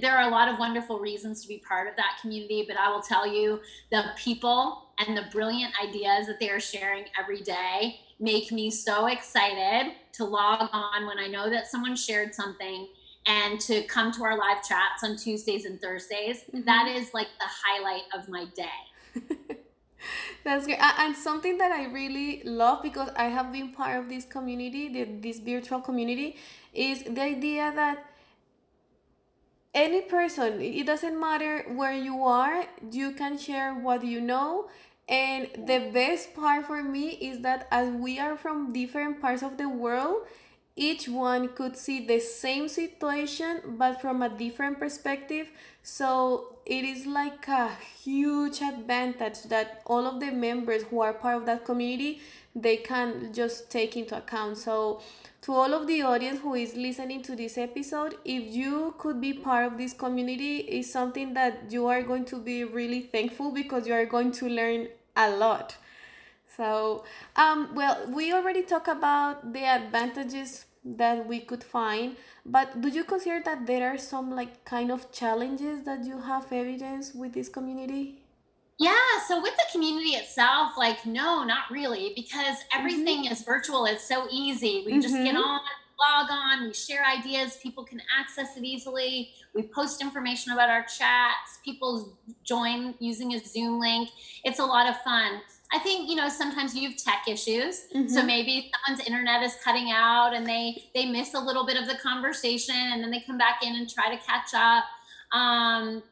there 0.00 0.16
are 0.16 0.28
a 0.28 0.30
lot 0.30 0.48
of 0.48 0.60
wonderful 0.60 1.00
reasons 1.00 1.42
to 1.42 1.48
be 1.48 1.58
part 1.66 1.88
of 1.88 1.96
that 1.96 2.18
community, 2.20 2.64
but 2.68 2.76
I 2.76 2.88
will 2.90 3.02
tell 3.02 3.26
you 3.26 3.60
the 3.90 4.04
people 4.16 4.90
and 4.98 5.16
the 5.16 5.24
brilliant 5.32 5.72
ideas 5.82 6.28
that 6.28 6.38
they 6.38 6.50
are 6.50 6.60
sharing 6.60 7.04
every 7.18 7.40
day 7.40 8.00
make 8.20 8.52
me 8.52 8.70
so 8.70 9.06
excited 9.06 9.92
to 10.12 10.24
log 10.24 10.68
on 10.72 11.06
when 11.06 11.18
I 11.18 11.26
know 11.26 11.50
that 11.50 11.66
someone 11.66 11.96
shared 11.96 12.34
something 12.34 12.88
and 13.26 13.60
to 13.60 13.82
come 13.84 14.12
to 14.12 14.24
our 14.24 14.38
live 14.38 14.62
chats 14.62 15.02
on 15.02 15.16
Tuesdays 15.16 15.64
and 15.64 15.80
Thursdays. 15.80 16.44
Mm-hmm. 16.44 16.62
That 16.64 16.88
is 16.88 17.12
like 17.12 17.28
the 17.38 17.46
highlight 17.46 18.02
of 18.14 18.28
my 18.28 18.46
day. 18.54 19.56
That's 20.44 20.66
great. 20.66 20.78
And 20.80 21.16
something 21.16 21.58
that 21.58 21.72
I 21.72 21.86
really 21.86 22.42
love 22.44 22.82
because 22.82 23.10
I 23.16 23.24
have 23.24 23.52
been 23.52 23.72
part 23.72 23.98
of 23.98 24.08
this 24.08 24.24
community, 24.24 24.88
this 25.20 25.40
virtual 25.40 25.80
community, 25.80 26.36
is 26.72 27.02
the 27.02 27.20
idea 27.20 27.72
that 27.74 28.04
any 29.74 30.02
person, 30.02 30.62
it 30.62 30.86
doesn't 30.86 31.18
matter 31.18 31.64
where 31.68 31.92
you 31.92 32.22
are, 32.22 32.64
you 32.90 33.12
can 33.12 33.36
share 33.36 33.74
what 33.74 34.04
you 34.04 34.20
know. 34.20 34.68
And 35.08 35.48
the 35.54 35.90
best 35.92 36.34
part 36.34 36.66
for 36.66 36.82
me 36.82 37.10
is 37.10 37.40
that 37.40 37.68
as 37.70 37.90
we 37.90 38.18
are 38.18 38.36
from 38.36 38.72
different 38.72 39.20
parts 39.20 39.42
of 39.42 39.56
the 39.58 39.68
world, 39.68 40.26
each 40.76 41.08
one 41.08 41.48
could 41.48 41.74
see 41.74 42.06
the 42.06 42.20
same 42.20 42.68
situation 42.68 43.60
but 43.78 44.00
from 44.00 44.20
a 44.22 44.28
different 44.28 44.78
perspective. 44.78 45.48
So 45.82 46.58
it 46.66 46.84
is 46.84 47.06
like 47.06 47.48
a 47.48 47.70
huge 48.02 48.60
advantage 48.60 49.44
that 49.44 49.80
all 49.86 50.06
of 50.06 50.20
the 50.20 50.30
members 50.30 50.82
who 50.84 51.00
are 51.00 51.14
part 51.14 51.36
of 51.38 51.46
that 51.46 51.64
community 51.64 52.20
they 52.54 52.76
can 52.76 53.32
just 53.32 53.70
take 53.70 53.96
into 53.96 54.16
account. 54.16 54.58
So 54.58 55.00
to 55.42 55.52
all 55.52 55.72
of 55.72 55.86
the 55.86 56.02
audience 56.02 56.40
who 56.40 56.54
is 56.54 56.74
listening 56.74 57.22
to 57.22 57.34
this 57.34 57.56
episode 57.56 58.16
if 58.26 58.54
you 58.54 58.94
could 58.98 59.18
be 59.18 59.32
part 59.32 59.72
of 59.72 59.78
this 59.78 59.94
community 59.94 60.58
is 60.58 60.92
something 60.92 61.32
that 61.34 61.70
you 61.70 61.86
are 61.86 62.02
going 62.02 62.26
to 62.26 62.36
be 62.36 62.64
really 62.64 63.00
thankful 63.00 63.50
because 63.50 63.86
you 63.86 63.94
are 63.94 64.06
going 64.06 64.32
to 64.32 64.48
learn 64.48 64.88
a 65.16 65.30
lot 65.30 65.76
so, 66.56 67.04
um, 67.36 67.74
well, 67.74 68.06
we 68.08 68.32
already 68.32 68.62
talked 68.62 68.88
about 68.88 69.52
the 69.52 69.64
advantages 69.64 70.64
that 70.84 71.26
we 71.26 71.40
could 71.40 71.64
find, 71.64 72.16
but 72.44 72.80
do 72.80 72.88
you 72.88 73.04
consider 73.04 73.42
that 73.44 73.66
there 73.66 73.92
are 73.92 73.98
some 73.98 74.34
like 74.34 74.64
kind 74.64 74.90
of 74.90 75.10
challenges 75.12 75.82
that 75.84 76.04
you 76.04 76.20
have 76.20 76.50
evidence 76.52 77.12
with 77.14 77.34
this 77.34 77.48
community? 77.48 78.22
Yeah, 78.78 78.92
so 79.26 79.40
with 79.42 79.56
the 79.56 79.64
community 79.72 80.10
itself, 80.10 80.72
like, 80.76 81.06
no, 81.06 81.44
not 81.44 81.70
really, 81.70 82.12
because 82.14 82.58
everything 82.74 83.24
mm-hmm. 83.24 83.32
is 83.32 83.42
virtual. 83.42 83.86
It's 83.86 84.06
so 84.06 84.26
easy. 84.30 84.82
We 84.84 84.92
mm-hmm. 84.92 85.00
just 85.00 85.14
get 85.14 85.34
mm-hmm. 85.34 85.38
on, 85.38 85.60
log 85.98 86.30
on, 86.30 86.66
we 86.66 86.74
share 86.74 87.02
ideas, 87.04 87.58
people 87.62 87.84
can 87.84 88.02
access 88.18 88.56
it 88.56 88.64
easily. 88.64 89.30
We 89.54 89.62
post 89.62 90.02
information 90.02 90.52
about 90.52 90.68
our 90.68 90.82
chats, 90.82 91.58
people 91.64 92.18
join 92.44 92.94
using 92.98 93.34
a 93.34 93.38
Zoom 93.38 93.80
link. 93.80 94.10
It's 94.44 94.58
a 94.58 94.64
lot 94.64 94.88
of 94.88 95.00
fun. 95.02 95.40
I 95.72 95.78
think 95.80 96.08
you 96.08 96.16
know 96.16 96.28
sometimes 96.28 96.74
you 96.74 96.90
have 96.90 96.96
tech 96.96 97.24
issues, 97.28 97.86
mm-hmm. 97.94 98.08
so 98.08 98.22
maybe 98.22 98.70
someone's 98.86 99.06
internet 99.06 99.42
is 99.42 99.54
cutting 99.64 99.90
out 99.90 100.32
and 100.34 100.46
they 100.46 100.84
they 100.94 101.06
miss 101.06 101.34
a 101.34 101.40
little 101.40 101.66
bit 101.66 101.76
of 101.76 101.88
the 101.88 101.96
conversation, 101.96 102.74
and 102.76 103.02
then 103.02 103.10
they 103.10 103.20
come 103.26 103.38
back 103.38 103.62
in 103.62 103.74
and 103.74 103.88
try 103.88 104.14
to 104.14 104.22
catch 104.22 104.54
up. 104.54 104.84
Um, 105.32 106.02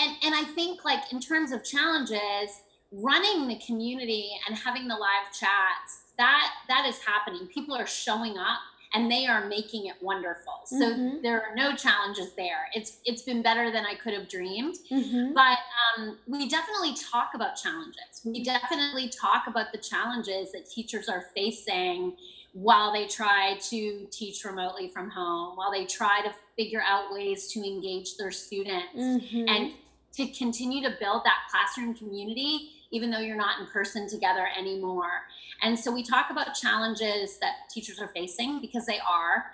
and 0.00 0.16
and 0.24 0.34
I 0.34 0.44
think 0.54 0.84
like 0.84 1.12
in 1.12 1.20
terms 1.20 1.52
of 1.52 1.64
challenges, 1.64 2.62
running 2.90 3.48
the 3.48 3.58
community 3.64 4.32
and 4.46 4.56
having 4.56 4.88
the 4.88 4.94
live 4.94 5.32
chats 5.32 6.02
that 6.18 6.52
that 6.68 6.86
is 6.86 6.98
happening. 6.98 7.46
People 7.46 7.74
are 7.74 7.86
showing 7.86 8.36
up 8.38 8.60
and 8.94 9.10
they 9.10 9.26
are 9.26 9.46
making 9.48 9.86
it 9.86 9.94
wonderful. 10.00 10.60
So 10.66 10.76
mm-hmm. 10.76 11.22
there 11.22 11.42
are 11.42 11.54
no 11.54 11.74
challenges 11.74 12.32
there. 12.36 12.68
It's 12.74 12.98
it's 13.04 13.22
been 13.22 13.42
better 13.42 13.70
than 13.70 13.84
I 13.86 13.94
could 13.94 14.12
have 14.12 14.28
dreamed. 14.28 14.76
Mm-hmm. 14.90 15.32
But 15.32 15.58
um, 15.98 16.18
we 16.26 16.48
definitely 16.48 16.94
talk 16.94 17.30
about 17.34 17.56
challenges. 17.56 18.20
We 18.24 18.44
definitely 18.44 19.08
talk 19.08 19.44
about 19.46 19.72
the 19.72 19.78
challenges 19.78 20.52
that 20.52 20.68
teachers 20.68 21.08
are 21.08 21.24
facing 21.34 22.16
while 22.52 22.92
they 22.92 23.06
try 23.06 23.56
to 23.70 24.06
teach 24.10 24.44
remotely 24.44 24.88
from 24.88 25.08
home, 25.08 25.56
while 25.56 25.72
they 25.72 25.86
try 25.86 26.20
to 26.22 26.32
figure 26.56 26.82
out 26.86 27.12
ways 27.12 27.48
to 27.48 27.60
engage 27.60 28.16
their 28.18 28.30
students 28.30 28.94
mm-hmm. 28.94 29.48
and 29.48 29.72
to 30.12 30.26
continue 30.28 30.82
to 30.82 30.94
build 31.00 31.22
that 31.24 31.38
classroom 31.50 31.94
community 31.94 32.72
even 32.92 33.10
though 33.10 33.18
you're 33.18 33.36
not 33.36 33.58
in 33.58 33.66
person 33.66 34.08
together 34.08 34.46
anymore. 34.56 35.22
And 35.62 35.78
so 35.78 35.92
we 35.92 36.02
talk 36.02 36.30
about 36.30 36.54
challenges 36.54 37.38
that 37.38 37.68
teachers 37.70 38.00
are 38.00 38.08
facing 38.08 38.60
because 38.60 38.86
they 38.86 38.98
are. 38.98 39.46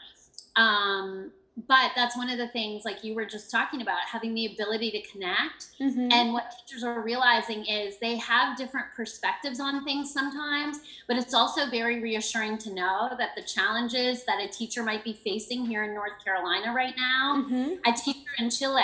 Um, 0.57 1.33
but 1.67 1.91
that's 1.97 2.17
one 2.17 2.31
of 2.31 2.39
the 2.39 2.47
things 2.49 2.85
like 2.85 3.03
you 3.03 3.15
were 3.15 3.25
just 3.25 3.51
talking 3.51 3.83
about 3.83 3.99
having 4.07 4.33
the 4.35 4.47
ability 4.47 4.91
to 4.93 5.03
connect 5.11 5.67
mm-hmm. 5.81 6.09
and 6.13 6.33
what 6.33 6.55
teachers 6.57 6.85
are 6.85 7.01
realizing 7.01 7.65
is 7.67 7.99
they 7.99 8.17
have 8.17 8.57
different 8.57 8.87
perspectives 8.95 9.59
on 9.59 9.85
things 9.85 10.13
sometimes 10.13 10.79
but 11.09 11.17
it's 11.17 11.35
also 11.35 11.69
very 11.69 12.01
reassuring 12.01 12.59
to 12.59 12.73
know 12.73 13.09
that 13.19 13.31
the 13.35 13.43
challenges 13.43 14.25
that 14.25 14.41
a 14.41 14.49
teacher 14.49 14.85
might 14.85 15.03
be 15.03 15.13
facing 15.13 15.67
here 15.67 15.83
in 15.83 15.95
north 15.95 16.23
carolina 16.25 16.73
right 16.73 16.95
now 16.97 17.43
mm-hmm. 17.43 17.73
a 17.87 17.93
teacher 17.93 18.31
in 18.39 18.49
chile 18.51 18.83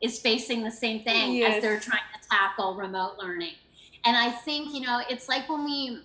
is 0.00 0.18
facing 0.18 0.64
the 0.64 0.70
same 0.70 1.02
thing 1.04 1.34
yes. 1.34 1.56
as 1.56 1.62
they're 1.62 1.80
trying 1.80 2.00
to 2.14 2.28
tackle 2.28 2.74
remote 2.74 3.16
learning 3.18 3.52
and 4.06 4.16
I 4.16 4.30
think, 4.30 4.74
you 4.74 4.80
know, 4.80 5.00
it's 5.08 5.28
like 5.28 5.48
when 5.48 5.64
we 5.64 6.02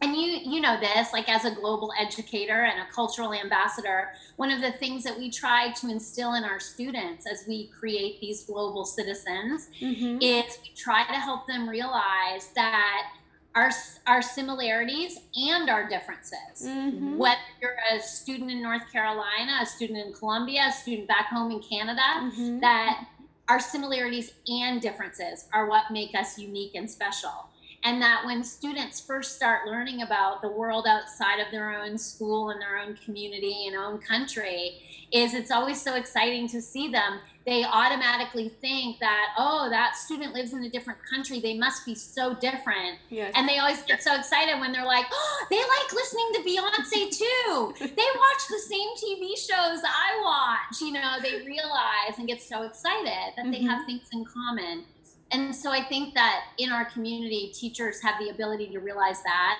and 0.00 0.16
you 0.16 0.38
you 0.44 0.60
know 0.60 0.78
this 0.80 1.12
like 1.12 1.28
as 1.28 1.44
a 1.44 1.50
global 1.50 1.92
educator 1.98 2.64
and 2.64 2.80
a 2.80 2.92
cultural 2.92 3.32
ambassador 3.32 4.08
one 4.36 4.50
of 4.50 4.60
the 4.60 4.72
things 4.72 5.04
that 5.04 5.16
we 5.16 5.30
try 5.30 5.70
to 5.72 5.88
instill 5.88 6.34
in 6.34 6.44
our 6.44 6.60
students 6.60 7.26
as 7.30 7.44
we 7.46 7.66
create 7.68 8.20
these 8.20 8.44
global 8.44 8.84
citizens 8.84 9.68
mm-hmm. 9.80 10.18
is 10.20 10.58
we 10.62 10.74
try 10.76 11.04
to 11.06 11.14
help 11.14 11.46
them 11.46 11.68
realize 11.68 12.48
that 12.54 13.12
our 13.54 13.70
our 14.06 14.22
similarities 14.22 15.18
and 15.34 15.68
our 15.68 15.88
differences 15.88 16.64
mm-hmm. 16.64 17.16
whether 17.16 17.36
you're 17.60 17.76
a 17.92 18.00
student 18.00 18.50
in 18.50 18.62
north 18.62 18.90
carolina 18.92 19.58
a 19.62 19.66
student 19.66 20.06
in 20.06 20.12
colombia 20.12 20.66
a 20.68 20.72
student 20.72 21.08
back 21.08 21.26
home 21.26 21.50
in 21.50 21.60
canada 21.60 22.00
mm-hmm. 22.00 22.60
that 22.60 23.06
our 23.50 23.58
similarities 23.58 24.32
and 24.46 24.80
differences 24.80 25.46
are 25.52 25.68
what 25.68 25.90
make 25.90 26.14
us 26.14 26.38
unique 26.38 26.76
and 26.76 26.88
special. 26.88 27.49
And 27.82 28.00
that 28.02 28.26
when 28.26 28.44
students 28.44 29.00
first 29.00 29.36
start 29.36 29.66
learning 29.66 30.02
about 30.02 30.42
the 30.42 30.50
world 30.50 30.86
outside 30.86 31.40
of 31.40 31.50
their 31.50 31.80
own 31.80 31.96
school 31.96 32.50
and 32.50 32.60
their 32.60 32.78
own 32.78 32.98
community 33.04 33.68
and 33.68 33.76
own 33.76 33.98
country, 33.98 34.82
is 35.12 35.34
it's 35.34 35.50
always 35.50 35.80
so 35.80 35.96
exciting 35.96 36.46
to 36.48 36.60
see 36.60 36.88
them 36.88 37.20
they 37.46 37.64
automatically 37.64 38.48
think 38.60 38.98
that 39.00 39.28
oh 39.38 39.68
that 39.70 39.96
student 39.96 40.34
lives 40.34 40.52
in 40.52 40.62
a 40.64 40.70
different 40.70 40.98
country 41.08 41.40
they 41.40 41.56
must 41.56 41.86
be 41.86 41.94
so 41.94 42.34
different 42.34 42.98
yes. 43.08 43.32
and 43.34 43.48
they 43.48 43.58
always 43.58 43.82
get 43.82 44.02
so 44.02 44.14
excited 44.14 44.60
when 44.60 44.72
they're 44.72 44.84
like 44.84 45.06
oh 45.10 45.46
they 45.50 45.56
like 45.56 45.92
listening 45.92 46.30
to 46.34 46.40
beyonce 46.40 47.10
too 47.16 47.74
they 47.80 47.88
watch 47.88 48.42
the 48.50 48.58
same 48.58 48.88
tv 48.96 49.30
shows 49.36 49.80
i 49.84 50.20
watch 50.22 50.80
you 50.80 50.92
know 50.92 51.16
they 51.22 51.44
realize 51.46 52.18
and 52.18 52.28
get 52.28 52.40
so 52.42 52.62
excited 52.62 53.06
that 53.06 53.44
mm-hmm. 53.44 53.50
they 53.50 53.62
have 53.62 53.78
mm-hmm. 53.78 53.86
things 53.86 54.08
in 54.12 54.24
common 54.24 54.84
and 55.32 55.54
so 55.54 55.70
i 55.70 55.82
think 55.82 56.14
that 56.14 56.44
in 56.58 56.70
our 56.70 56.84
community 56.86 57.52
teachers 57.54 58.00
have 58.02 58.14
the 58.20 58.30
ability 58.30 58.68
to 58.68 58.78
realize 58.78 59.22
that 59.22 59.58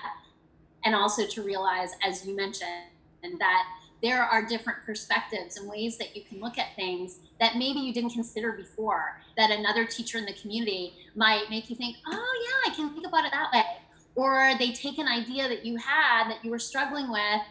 and 0.83 0.95
also 0.95 1.25
to 1.25 1.41
realize 1.41 1.91
as 2.03 2.25
you 2.25 2.35
mentioned 2.35 2.69
that 3.39 3.63
there 4.01 4.23
are 4.23 4.43
different 4.43 4.79
perspectives 4.83 5.57
and 5.57 5.69
ways 5.69 5.97
that 5.97 6.15
you 6.15 6.23
can 6.23 6.39
look 6.39 6.57
at 6.57 6.75
things 6.75 7.19
that 7.39 7.55
maybe 7.55 7.79
you 7.79 7.93
didn't 7.93 8.09
consider 8.09 8.51
before 8.53 9.21
that 9.37 9.51
another 9.51 9.85
teacher 9.85 10.17
in 10.17 10.25
the 10.25 10.33
community 10.33 10.93
might 11.15 11.45
make 11.49 11.69
you 11.69 11.75
think 11.75 11.97
oh 12.07 12.11
yeah 12.65 12.71
i 12.71 12.75
can 12.75 12.89
think 12.93 13.05
about 13.05 13.25
it 13.25 13.31
that 13.31 13.51
way. 13.53 13.63
Or 14.15 14.51
they 14.59 14.71
take 14.71 14.97
an 14.97 15.07
idea 15.07 15.47
that 15.47 15.65
you 15.65 15.77
had 15.77 16.29
that 16.29 16.43
you 16.43 16.51
were 16.51 16.59
struggling 16.59 17.09
with 17.09 17.41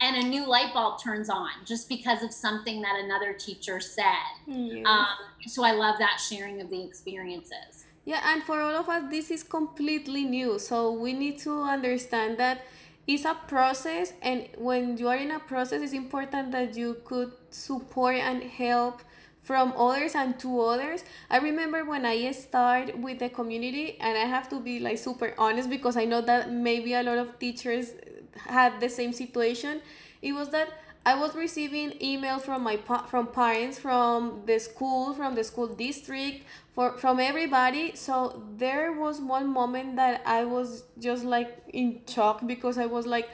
and 0.00 0.16
a 0.16 0.22
new 0.26 0.46
light 0.46 0.72
bulb 0.72 1.00
turns 1.02 1.28
on 1.28 1.50
just 1.64 1.88
because 1.88 2.22
of 2.22 2.32
something 2.32 2.80
that 2.82 2.98
another 2.98 3.32
teacher 3.34 3.80
said. 3.80 4.04
Yes. 4.46 4.86
um, 4.86 5.06
so 5.46 5.64
i 5.64 5.72
love 5.72 5.96
that 5.98 6.18
sharing 6.18 6.60
of 6.60 6.70
the 6.70 6.82
experiences. 6.82 7.84
Yeah 8.04 8.20
and 8.24 8.42
for 8.42 8.60
all 8.60 8.74
of 8.74 8.88
us 8.88 9.10
this 9.10 9.30
is 9.30 9.42
completely 9.42 10.24
new. 10.24 10.58
So 10.58 10.92
we 10.92 11.12
need 11.12 11.38
to 11.40 11.62
understand 11.62 12.38
that 12.38 12.64
it's 13.06 13.24
a 13.24 13.34
process 13.46 14.12
and 14.22 14.48
when 14.56 14.96
you 14.96 15.08
are 15.08 15.16
in 15.16 15.30
a 15.30 15.40
process 15.40 15.82
it's 15.82 15.92
important 15.92 16.52
that 16.52 16.76
you 16.76 16.96
could 17.04 17.32
support 17.50 18.16
and 18.16 18.42
help 18.42 19.02
from 19.42 19.72
others 19.76 20.14
and 20.14 20.38
to 20.38 20.60
others. 20.60 21.02
I 21.30 21.38
remember 21.38 21.84
when 21.84 22.04
i 22.06 22.30
started 22.32 23.02
with 23.02 23.18
the 23.18 23.28
community 23.28 23.98
and 24.00 24.16
i 24.16 24.26
have 24.36 24.48
to 24.50 24.60
be 24.60 24.80
like 24.80 24.98
super 24.98 25.34
honest 25.38 25.68
because 25.70 25.96
i 25.96 26.04
know 26.04 26.20
that 26.20 26.52
maybe 26.52 26.92
a 26.94 27.02
lot 27.02 27.18
of 27.18 27.38
teachers 27.38 27.92
had 28.46 28.80
the 28.80 28.88
same 28.88 29.12
situation 29.12 29.80
it 30.22 30.32
was 30.32 30.50
that 30.50 30.68
I 31.04 31.14
was 31.14 31.34
receiving 31.34 31.92
emails 31.92 32.42
from 32.42 32.62
my 32.62 32.76
from 33.08 33.28
parents, 33.28 33.78
from 33.78 34.42
the 34.44 34.58
school, 34.58 35.14
from 35.14 35.34
the 35.34 35.42
school 35.42 35.66
district, 35.66 36.44
for 36.74 36.98
from 36.98 37.18
everybody. 37.20 37.96
So 37.96 38.42
there 38.58 38.92
was 38.92 39.18
one 39.18 39.48
moment 39.48 39.96
that 39.96 40.20
I 40.26 40.44
was 40.44 40.84
just 40.98 41.24
like 41.24 41.56
in 41.72 42.02
shock 42.06 42.46
because 42.46 42.76
I 42.76 42.84
was 42.84 43.06
like, 43.06 43.30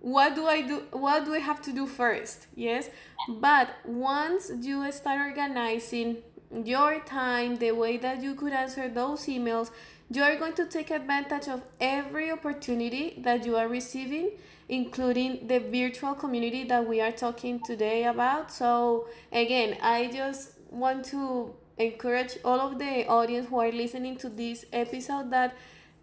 what 0.00 0.34
do 0.34 0.46
I 0.46 0.60
do? 0.60 0.82
What 0.92 1.24
do 1.24 1.34
I 1.34 1.38
have 1.38 1.62
to 1.62 1.72
do 1.72 1.86
first? 1.86 2.46
Yes, 2.54 2.90
but 3.28 3.68
once 3.86 4.50
you 4.60 4.90
start 4.92 5.20
organizing 5.20 6.18
your 6.64 7.00
time, 7.00 7.56
the 7.56 7.72
way 7.72 7.96
that 7.96 8.22
you 8.22 8.34
could 8.34 8.52
answer 8.52 8.88
those 8.88 9.26
emails, 9.26 9.70
you 10.10 10.22
are 10.22 10.36
going 10.36 10.54
to 10.54 10.66
take 10.66 10.90
advantage 10.90 11.48
of 11.48 11.62
every 11.80 12.30
opportunity 12.30 13.20
that 13.24 13.44
you 13.44 13.56
are 13.56 13.68
receiving 13.68 14.30
including 14.68 15.46
the 15.46 15.58
virtual 15.58 16.14
community 16.14 16.64
that 16.64 16.86
we 16.86 17.00
are 17.00 17.12
talking 17.12 17.60
today 17.60 18.04
about. 18.04 18.50
So, 18.50 19.08
again, 19.32 19.76
I 19.80 20.08
just 20.08 20.52
want 20.70 21.04
to 21.06 21.54
encourage 21.78 22.38
all 22.44 22.60
of 22.60 22.78
the 22.78 23.06
audience 23.06 23.48
who 23.48 23.60
are 23.60 23.70
listening 23.70 24.16
to 24.18 24.28
this 24.28 24.64
episode 24.72 25.30
that 25.30 25.54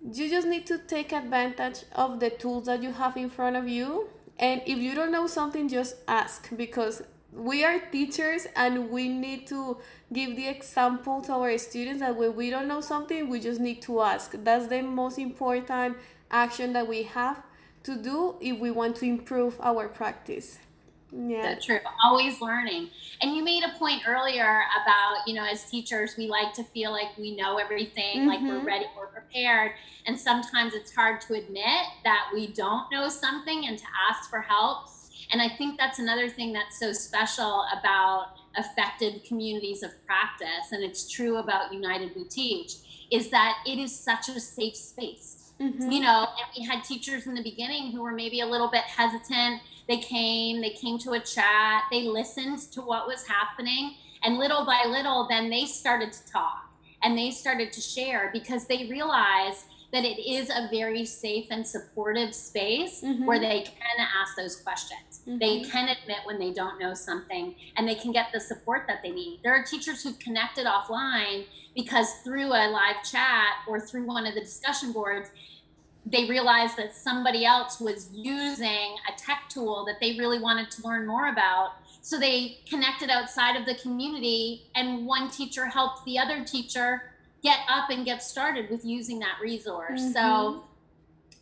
you 0.02 0.30
just 0.30 0.48
need 0.48 0.66
to 0.68 0.78
take 0.78 1.12
advantage 1.12 1.84
of 1.94 2.20
the 2.20 2.30
tools 2.30 2.66
that 2.66 2.84
you 2.84 2.92
have 2.92 3.18
in 3.18 3.30
front 3.30 3.56
of 3.56 3.68
you. 3.68 4.10
And 4.40 4.62
if 4.66 4.78
you 4.78 4.96
don't 4.96 5.12
know 5.12 5.28
something, 5.28 5.68
just 5.70 5.96
ask 6.08 6.50
because 6.56 7.04
we 7.36 7.64
are 7.64 7.80
teachers 7.80 8.48
and 8.56 8.90
we 8.90 9.08
need 9.08 9.48
to 9.48 9.78
give 10.12 10.36
the 10.36 10.48
example 10.48 11.22
to 11.22 11.34
our 11.34 11.58
students 11.58 12.02
that 12.02 12.16
when 12.16 12.36
we 12.36 12.50
don't 12.50 12.68
know 12.68 12.82
something, 12.82 13.30
we 13.30 13.40
just 13.40 13.60
need 13.60 13.82
to 13.84 14.02
ask. 14.02 14.32
That's 14.44 14.68
the 14.68 14.82
most 14.82 15.18
important 15.18 15.98
action 16.30 16.74
that 16.74 16.88
we 16.88 17.04
have 17.04 17.42
to 17.84 17.96
do 17.96 18.36
if 18.40 18.60
we 18.60 18.72
want 18.72 18.96
to 18.98 19.06
improve 19.06 19.60
our 19.62 19.88
practice. 19.88 20.60
Yeah. 21.16 21.44
That's 21.44 21.66
true. 21.66 21.80
Always 22.04 22.42
learning. 22.42 22.90
And 23.22 23.36
you 23.36 23.44
made 23.44 23.64
a 23.64 23.78
point 23.78 24.02
earlier 24.08 24.64
about, 24.82 25.28
you 25.28 25.36
know, 25.36 25.46
as 25.46 25.70
teachers, 25.70 26.16
we 26.18 26.28
like 26.28 26.54
to 26.54 26.64
feel 26.64 26.92
like 26.92 27.16
we 27.18 27.36
know 27.36 27.58
everything, 27.58 28.22
mm-hmm. 28.22 28.28
like 28.28 28.42
we're 28.42 28.58
mm-hmm. 28.58 28.66
ready, 28.66 28.86
we're 28.98 29.08
prepared. 29.08 29.74
And 30.08 30.20
sometimes 30.20 30.74
it's 30.74 30.94
hard 30.94 31.22
to 31.22 31.36
admit 31.36 31.86
that 32.04 32.30
we 32.34 32.48
don't 32.48 32.92
know 32.92 33.10
something 33.10 33.68
and 33.68 33.78
to 33.78 33.86
ask 34.10 34.30
for 34.30 34.42
help. 34.42 34.90
And 35.34 35.42
I 35.42 35.50
think 35.50 35.78
that's 35.78 36.00
another 36.00 36.30
thing 36.30 36.54
that's 36.54 36.80
so 36.80 36.94
special 36.94 37.66
about 37.78 38.28
effective 38.58 39.24
communities 39.26 39.84
of 39.84 39.92
practice. 40.06 40.72
And 40.72 40.84
it's 40.84 41.10
true 41.10 41.38
about 41.38 41.74
United 41.74 42.12
We 42.16 42.24
Teach, 42.24 43.08
is 43.12 43.30
that 43.32 43.58
it 43.66 43.78
is 43.78 43.94
such 43.94 44.30
a 44.30 44.40
safe 44.40 44.78
space 44.78 45.44
Mm-hmm. 45.64 45.92
You 45.92 46.02
know, 46.02 46.28
and 46.38 46.48
we 46.58 46.66
had 46.66 46.84
teachers 46.84 47.28
in 47.28 47.36
the 47.36 47.44
beginning 47.44 47.92
who 47.92 48.02
were 48.02 48.12
maybe 48.12 48.42
a 48.42 48.46
little 48.46 48.70
bit 48.70 48.84
hesitant. 48.84 49.62
They 49.88 49.98
came, 49.98 50.62
they 50.62 50.72
came 50.72 50.98
to 51.00 51.12
a 51.12 51.20
chat, 51.20 51.84
they 51.92 52.04
listened 52.04 52.60
to 52.72 52.82
what 52.82 53.08
was 53.08 53.28
happening, 53.28 53.96
and 54.24 54.38
little 54.38 54.66
by 54.66 54.86
little, 54.88 55.28
then 55.30 55.50
they 55.50 55.66
started 55.66 56.14
to 56.14 56.32
talk 56.32 56.70
and 57.04 57.18
they 57.18 57.32
started 57.32 57.74
to 57.74 57.82
share 57.82 58.30
because 58.32 58.66
they 58.66 58.88
realized 58.90 59.66
that 59.92 60.06
it 60.06 60.20
is 60.20 60.50
a 60.50 60.70
very 60.72 61.06
safe 61.06 61.48
and 61.52 61.68
supportive 61.68 62.34
space 62.34 63.02
mm-hmm. 63.02 63.26
where 63.26 63.40
they 63.40 63.62
can 63.62 64.08
ask 64.22 64.36
those 64.38 64.56
questions. 64.56 65.13
Mm-hmm. 65.28 65.40
They 65.40 65.62
can 65.62 65.90
admit 65.90 66.20
when 66.26 66.40
they 66.40 66.52
don't 66.52 66.80
know 66.80 66.94
something 66.94 67.56
and 67.78 67.88
they 67.88 67.96
can 67.96 68.12
get 68.12 68.28
the 68.34 68.40
support 68.40 68.86
that 68.88 69.02
they 69.04 69.12
need. 69.12 69.40
There 69.44 69.54
are 69.54 69.64
teachers 69.64 70.04
who've 70.04 70.20
connected 70.20 70.66
offline 70.66 71.46
because 71.76 72.08
through 72.24 72.48
a 72.48 72.70
live 72.70 73.04
chat 73.04 73.54
or 73.68 73.80
through 73.80 74.06
one 74.06 74.26
of 74.26 74.36
the 74.36 74.42
discussion 74.42 74.92
boards, 74.92 75.30
they 76.06 76.26
realized 76.26 76.78
that 76.78 76.96
somebody 76.96 77.46
else 77.46 77.80
was 77.80 78.10
using 78.14 78.96
a 79.08 79.18
tech 79.18 79.44
tool 79.50 79.86
that 79.86 80.00
they 80.02 80.18
really 80.18 80.40
wanted 80.40 80.70
to 80.72 80.86
learn 80.86 81.08
more 81.08 81.30
about. 81.30 81.76
So 82.02 82.20
they 82.20 82.58
connected 82.70 83.10
outside 83.10 83.56
of 83.56 83.66
the 83.66 83.76
community, 83.76 84.64
and 84.76 85.06
one 85.06 85.30
teacher 85.30 85.68
helped 85.68 86.04
the 86.04 86.20
other 86.20 86.44
teacher 86.44 87.14
get 87.42 87.60
up 87.70 87.90
and 87.90 88.04
get 88.04 88.22
started 88.22 88.70
with 88.70 88.84
using 88.84 89.20
that 89.20 89.38
resource. 89.42 90.02
Mm-hmm. 90.02 90.12
So 90.12 90.64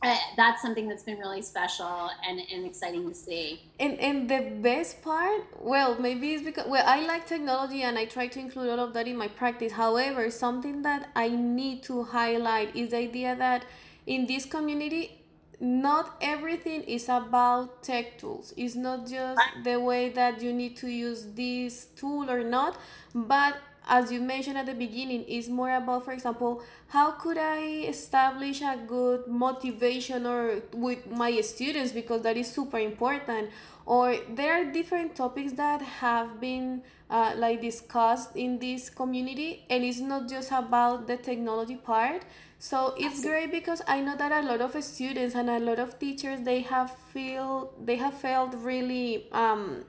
uh, 0.04 0.18
that's 0.36 0.62
something 0.62 0.88
that's 0.88 1.04
been 1.04 1.20
really 1.20 1.42
special 1.42 2.10
and, 2.28 2.42
and 2.52 2.66
exciting 2.66 3.08
to 3.08 3.14
see. 3.14 3.62
And 3.80 4.00
and 4.00 4.30
the 4.30 4.42
best 4.62 5.02
part, 5.04 5.42
well, 5.60 6.00
maybe 6.00 6.34
it's 6.34 6.44
because 6.44 6.68
well, 6.68 6.84
I 6.88 7.06
like 7.06 7.28
technology 7.28 7.84
and 7.84 7.98
I 7.98 8.06
try 8.06 8.28
to 8.28 8.40
include 8.40 8.70
all 8.70 8.80
of 8.80 8.94
that 8.94 9.08
in 9.08 9.16
my 9.18 9.28
practice. 9.28 9.74
However, 9.74 10.32
something 10.32 10.82
that 10.82 11.10
I 11.16 11.30
need 11.30 11.84
to 11.84 12.04
highlight 12.04 12.76
is 12.76 12.92
the 12.92 12.98
idea 12.98 13.36
that 13.36 13.64
in 14.08 14.26
this 14.26 14.46
community 14.46 15.22
not 15.60 16.18
everything 16.22 16.82
is 16.86 17.08
about 17.08 17.84
tech 17.84 18.18
tools 18.18 18.52
it's 18.58 18.74
not 18.74 19.08
just 19.08 19.40
the 19.64 19.80
way 19.80 20.10
that 20.10 20.42
you 20.42 20.52
need 20.52 20.76
to 20.76 20.88
use 20.88 21.28
this 21.36 21.86
tool 21.96 22.32
or 22.32 22.44
not 22.44 22.76
but 23.14 23.56
as 23.91 24.12
you 24.12 24.21
mentioned 24.21 24.58
at 24.58 24.65
the 24.65 24.73
beginning 24.73 25.23
is 25.25 25.49
more 25.49 25.75
about 25.75 26.06
for 26.06 26.13
example 26.13 26.63
how 26.88 27.12
could 27.12 27.38
i 27.38 27.60
establish 27.95 28.62
a 28.62 28.77
good 28.88 29.27
motivation 29.27 30.25
or 30.25 30.63
with 30.73 31.06
my 31.12 31.41
students 31.41 31.91
because 31.91 32.21
that 32.21 32.38
is 32.38 32.51
super 32.51 32.80
important. 32.80 33.49
Or 33.86 34.15
there 34.36 34.54
are 34.54 34.71
different 34.71 35.15
topics 35.15 35.54
that 35.54 35.82
have 35.82 36.39
been 36.39 36.84
uh, 37.10 37.34
like 37.36 37.62
discussed 37.62 38.36
in 38.36 38.60
this 38.60 38.89
community 38.89 39.65
and 39.69 39.84
it's 39.84 39.99
not 39.99 40.30
just 40.30 40.51
about 40.51 41.08
the 41.08 41.17
technology 41.17 41.75
part. 41.75 42.23
So 42.60 42.93
it's 42.97 43.21
great 43.21 43.51
because 43.51 43.82
I 43.88 44.01
know 44.01 44.15
that 44.15 44.32
a 44.32 44.45
lot 44.47 44.62
of 44.62 44.82
students 44.84 45.36
and 45.36 45.49
a 45.49 45.60
lot 45.60 45.80
of 45.80 45.97
teachers 45.99 46.41
they 46.41 46.62
have 46.62 46.95
feel 47.12 47.73
they 47.84 47.95
have 47.95 48.13
felt 48.13 48.54
really 48.56 49.27
um, 49.32 49.84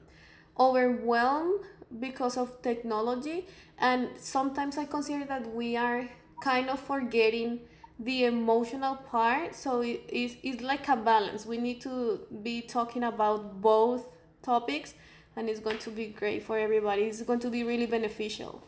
overwhelmed 0.59 1.61
because 1.99 2.37
of 2.37 2.61
technology 2.61 3.45
and 3.79 4.09
sometimes 4.17 4.77
I 4.77 4.85
consider 4.85 5.25
that 5.25 5.53
we 5.53 5.75
are 5.77 6.09
kind 6.43 6.69
of 6.69 6.79
forgetting 6.79 7.61
the 7.99 8.25
emotional 8.25 8.95
part 8.95 9.55
so 9.55 9.81
it 9.81 10.01
is 10.09 10.35
it's 10.43 10.61
like 10.61 10.87
a 10.89 10.95
balance 10.95 11.45
we 11.45 11.57
need 11.57 11.79
to 11.81 12.19
be 12.41 12.61
talking 12.61 13.03
about 13.03 13.61
both 13.61 14.07
topics 14.41 14.93
and 15.35 15.49
it's 15.49 15.59
going 15.59 15.77
to 15.77 15.89
be 15.89 16.07
great 16.07 16.43
for 16.43 16.57
everybody 16.57 17.03
it's 17.03 17.21
going 17.21 17.39
to 17.39 17.49
be 17.49 17.63
really 17.63 17.85
beneficial 17.85 18.61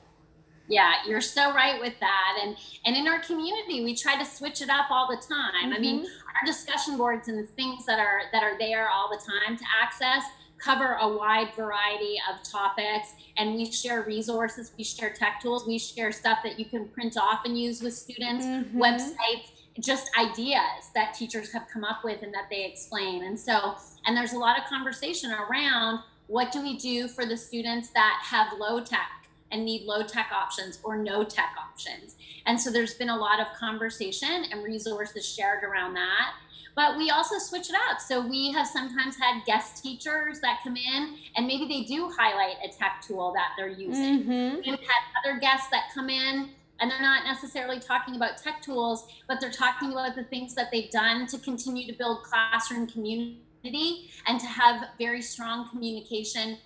yeah 0.68 0.94
you're 1.08 1.22
so 1.22 1.54
right 1.54 1.80
with 1.82 1.94
that 2.00 2.40
and 2.44 2.56
and 2.86 2.96
in 2.96 3.08
our 3.08 3.20
community 3.20 3.84
we 3.84 3.96
try 3.96 4.18
to 4.18 4.26
switch 4.26 4.62
it 4.62 4.70
up 4.70 4.90
all 4.90 5.08
the 5.08 5.18
time 5.18 5.66
mm-hmm. 5.66 5.74
i 5.74 5.80
mean 5.80 6.00
mm-hmm. 6.00 6.38
our 6.38 6.46
discussion 6.46 6.96
boards 6.96 7.28
and 7.28 7.38
the 7.38 7.48
things 7.54 7.86
that 7.86 8.00
are 8.00 8.22
that 8.32 8.44
are 8.44 8.58
there 8.58 8.90
all 8.90 9.10
the 9.10 9.20
time 9.26 9.58
to 9.58 9.64
access 9.82 10.24
cover 10.58 10.98
a 11.02 11.08
wide 11.08 11.54
variety 11.56 12.18
of 12.32 12.44
topics 12.50 13.14
and 13.38 13.56
we 13.56 13.70
share 13.72 14.04
resources 14.04 14.72
we 14.78 14.84
share 14.84 15.12
tech 15.12 15.40
tools 15.42 15.68
we 15.68 15.78
share 15.78 16.12
stuff 16.12 16.40
that 16.44 16.60
you 16.60 16.66
can 16.66 16.88
print 16.90 17.18
off 17.18 17.42
and 17.46 17.60
use 17.60 17.82
with 17.82 17.94
students 17.94 18.46
mm-hmm. 18.46 18.82
websites 18.82 19.52
just 19.80 20.10
ideas 20.18 20.90
that 20.94 21.14
teachers 21.14 21.52
have 21.52 21.68
come 21.68 21.84
up 21.84 22.04
with 22.04 22.22
and 22.22 22.34
that 22.34 22.48
they 22.50 22.66
explain 22.66 23.24
and 23.26 23.40
so 23.40 23.76
and 24.06 24.16
there's 24.16 24.34
a 24.34 24.38
lot 24.38 24.58
of 24.58 24.64
conversation 24.66 25.32
around 25.32 26.00
what 26.28 26.52
do 26.52 26.62
we 26.62 26.78
do 26.78 27.08
for 27.08 27.26
the 27.26 27.38
students 27.38 27.90
that 27.90 28.20
have 28.24 28.48
low 28.58 28.80
tech 28.80 29.25
and 29.56 29.64
need 29.64 29.86
low 29.86 30.04
tech 30.04 30.32
options 30.34 30.80
or 30.84 30.98
no 30.98 31.24
tech 31.24 31.56
options. 31.58 32.18
And 32.46 32.60
so 32.60 32.70
there's 32.70 32.94
been 32.94 33.10
a 33.10 33.16
lot 33.16 33.40
of 33.40 33.48
conversation 33.58 34.46
and 34.52 34.64
resources 34.64 35.26
shared 35.26 35.64
around 35.64 35.94
that. 35.94 36.34
But 36.76 36.98
we 36.98 37.10
also 37.10 37.40
switch 37.40 37.70
it 37.70 37.76
up. 37.90 38.02
So 38.02 38.28
we 38.28 38.52
have 38.52 38.68
sometimes 38.68 39.16
had 39.16 39.46
guest 39.46 39.82
teachers 39.82 40.42
that 40.42 40.60
come 40.62 40.76
in 40.76 41.18
and 41.38 41.48
maybe 41.48 41.68
they 41.68 41.84
do 41.84 42.12
highlight 42.18 42.58
a 42.66 42.68
tech 42.68 43.02
tool 43.02 43.32
that 43.34 43.52
they're 43.58 43.70
using. 43.70 44.24
Mm-hmm. 44.24 44.56
We've 44.58 44.80
had 44.80 45.24
other 45.24 45.40
guests 45.40 45.70
that 45.72 45.86
come 45.94 46.10
in 46.10 46.50
and 46.82 46.92
they're 46.92 47.02
not 47.02 47.24
necessarily 47.24 47.80
talking 47.80 48.18
about 48.18 48.38
tech 48.38 48.62
tools, 48.62 49.08
but 49.30 49.40
they're 49.40 49.52
talking 49.52 49.94
about 49.94 50.16
the 50.16 50.26
things 50.26 50.54
that 50.56 50.68
they've 50.70 50.92
done 50.92 51.28
to 51.28 51.38
continue 51.38 51.88
to 51.90 51.98
build 51.98 52.24
classroom 52.24 52.88
community 52.88 54.12
and 54.28 54.38
to 54.38 54.46
have 54.46 54.90
very 55.00 55.22
strong 55.22 55.70
communication 55.70 56.58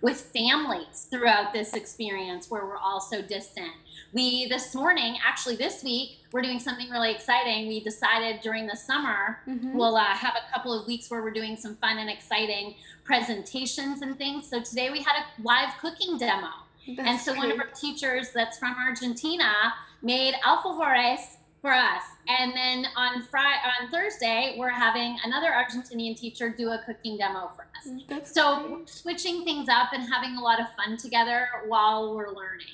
with 0.00 0.20
families 0.20 1.08
throughout 1.10 1.52
this 1.52 1.74
experience 1.74 2.50
where 2.50 2.64
we're 2.64 2.78
all 2.78 3.00
so 3.00 3.20
distant. 3.20 3.72
We, 4.12 4.46
this 4.48 4.74
morning, 4.74 5.16
actually 5.26 5.56
this 5.56 5.82
week, 5.82 6.20
we're 6.32 6.42
doing 6.42 6.60
something 6.60 6.88
really 6.88 7.10
exciting. 7.10 7.68
We 7.68 7.80
decided 7.80 8.40
during 8.40 8.66
the 8.66 8.76
summer, 8.76 9.40
mm-hmm. 9.46 9.76
we'll 9.76 9.96
uh, 9.96 10.04
have 10.04 10.34
a 10.34 10.52
couple 10.52 10.78
of 10.78 10.86
weeks 10.86 11.10
where 11.10 11.22
we're 11.22 11.32
doing 11.32 11.56
some 11.56 11.76
fun 11.76 11.98
and 11.98 12.08
exciting 12.08 12.74
presentations 13.04 14.02
and 14.02 14.16
things. 14.16 14.48
So 14.48 14.62
today 14.62 14.90
we 14.90 15.02
had 15.02 15.16
a 15.16 15.42
live 15.42 15.74
cooking 15.80 16.16
demo. 16.16 16.48
That's 16.96 17.08
and 17.08 17.20
so 17.20 17.32
great. 17.32 17.48
one 17.48 17.52
of 17.52 17.58
our 17.58 17.72
teachers 17.74 18.30
that's 18.32 18.58
from 18.58 18.76
Argentina 18.78 19.52
made 20.00 20.34
alfajores 20.46 21.37
for 21.60 21.72
us. 21.72 22.02
And 22.28 22.52
then 22.54 22.86
on 22.96 23.22
Friday, 23.22 23.58
on 23.80 23.90
Thursday, 23.90 24.54
we're 24.58 24.70
having 24.70 25.16
another 25.24 25.48
Argentinian 25.48 26.16
teacher 26.16 26.50
do 26.50 26.70
a 26.70 26.80
cooking 26.84 27.16
demo 27.16 27.50
for 27.56 27.62
us. 27.62 27.88
Mm, 27.88 28.06
that's 28.08 28.32
so 28.32 28.68
great. 28.68 28.88
switching 28.88 29.44
things 29.44 29.68
up 29.68 29.92
and 29.92 30.02
having 30.12 30.36
a 30.36 30.40
lot 30.42 30.60
of 30.60 30.66
fun 30.76 30.96
together 30.96 31.48
while 31.66 32.14
we're 32.14 32.28
learning. 32.28 32.66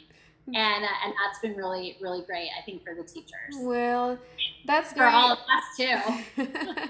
Mm. 0.48 0.56
And, 0.56 0.84
uh, 0.84 0.88
and 1.04 1.14
that's 1.24 1.38
been 1.40 1.56
really 1.56 1.96
really 2.00 2.22
great 2.22 2.50
I 2.58 2.62
think 2.62 2.84
for 2.84 2.94
the 2.94 3.02
teachers. 3.02 3.54
Well, 3.60 4.18
that's 4.66 4.92
great. 4.92 5.10
for 5.10 5.16
all 5.16 5.32
of 5.32 5.38
us 5.38 5.76
too. 5.76 6.44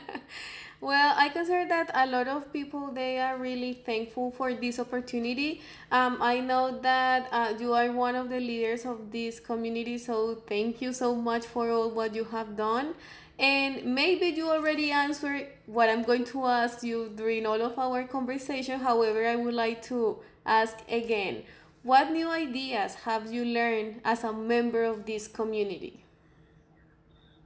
Well, 0.85 1.15
I 1.17 1.31
consider 1.31 1.67
that 1.71 1.91
a 1.95 2.07
lot 2.07 2.29
of 2.29 2.53
people 2.53 2.93
they 2.93 3.19
are 3.19 3.39
really 3.39 3.73
thankful 3.73 4.31
for 4.31 4.53
this 4.53 4.79
opportunity. 4.79 5.63
Um, 5.91 6.19
I 6.21 6.41
know 6.41 6.79
that 6.83 7.27
uh, 7.33 7.55
you 7.59 7.73
are 7.73 7.91
one 7.91 8.15
of 8.15 8.29
the 8.29 8.39
leaders 8.39 8.85
of 8.85 9.11
this 9.11 9.41
community, 9.41 9.97
so 9.97 10.35
thank 10.47 10.83
you 10.83 10.93
so 10.93 11.15
much 11.15 11.47
for 11.47 11.71
all 11.71 11.89
what 11.91 12.15
you 12.15 12.25
have 12.25 12.55
done. 12.55 12.97
And 13.39 13.95
maybe 13.95 14.27
you 14.27 14.51
already 14.51 14.91
answered 14.91 15.47
what 15.65 15.89
I'm 15.89 16.03
going 16.03 16.27
to 16.27 16.45
ask 16.45 16.83
you 16.83 17.11
during 17.17 17.47
all 17.47 17.63
of 17.63 17.79
our 17.79 18.05
conversation. 18.05 18.79
However, 18.81 19.27
I 19.27 19.37
would 19.37 19.55
like 19.55 19.81
to 19.85 20.19
ask 20.45 20.77
again 20.87 21.45
what 21.83 22.11
new 22.13 22.29
ideas 22.29 22.95
have 23.07 23.33
you 23.33 23.47
learned 23.47 24.03
as 24.05 24.23
a 24.23 24.35
member 24.35 24.85
of 24.85 25.07
this 25.07 25.29
community? 25.29 26.04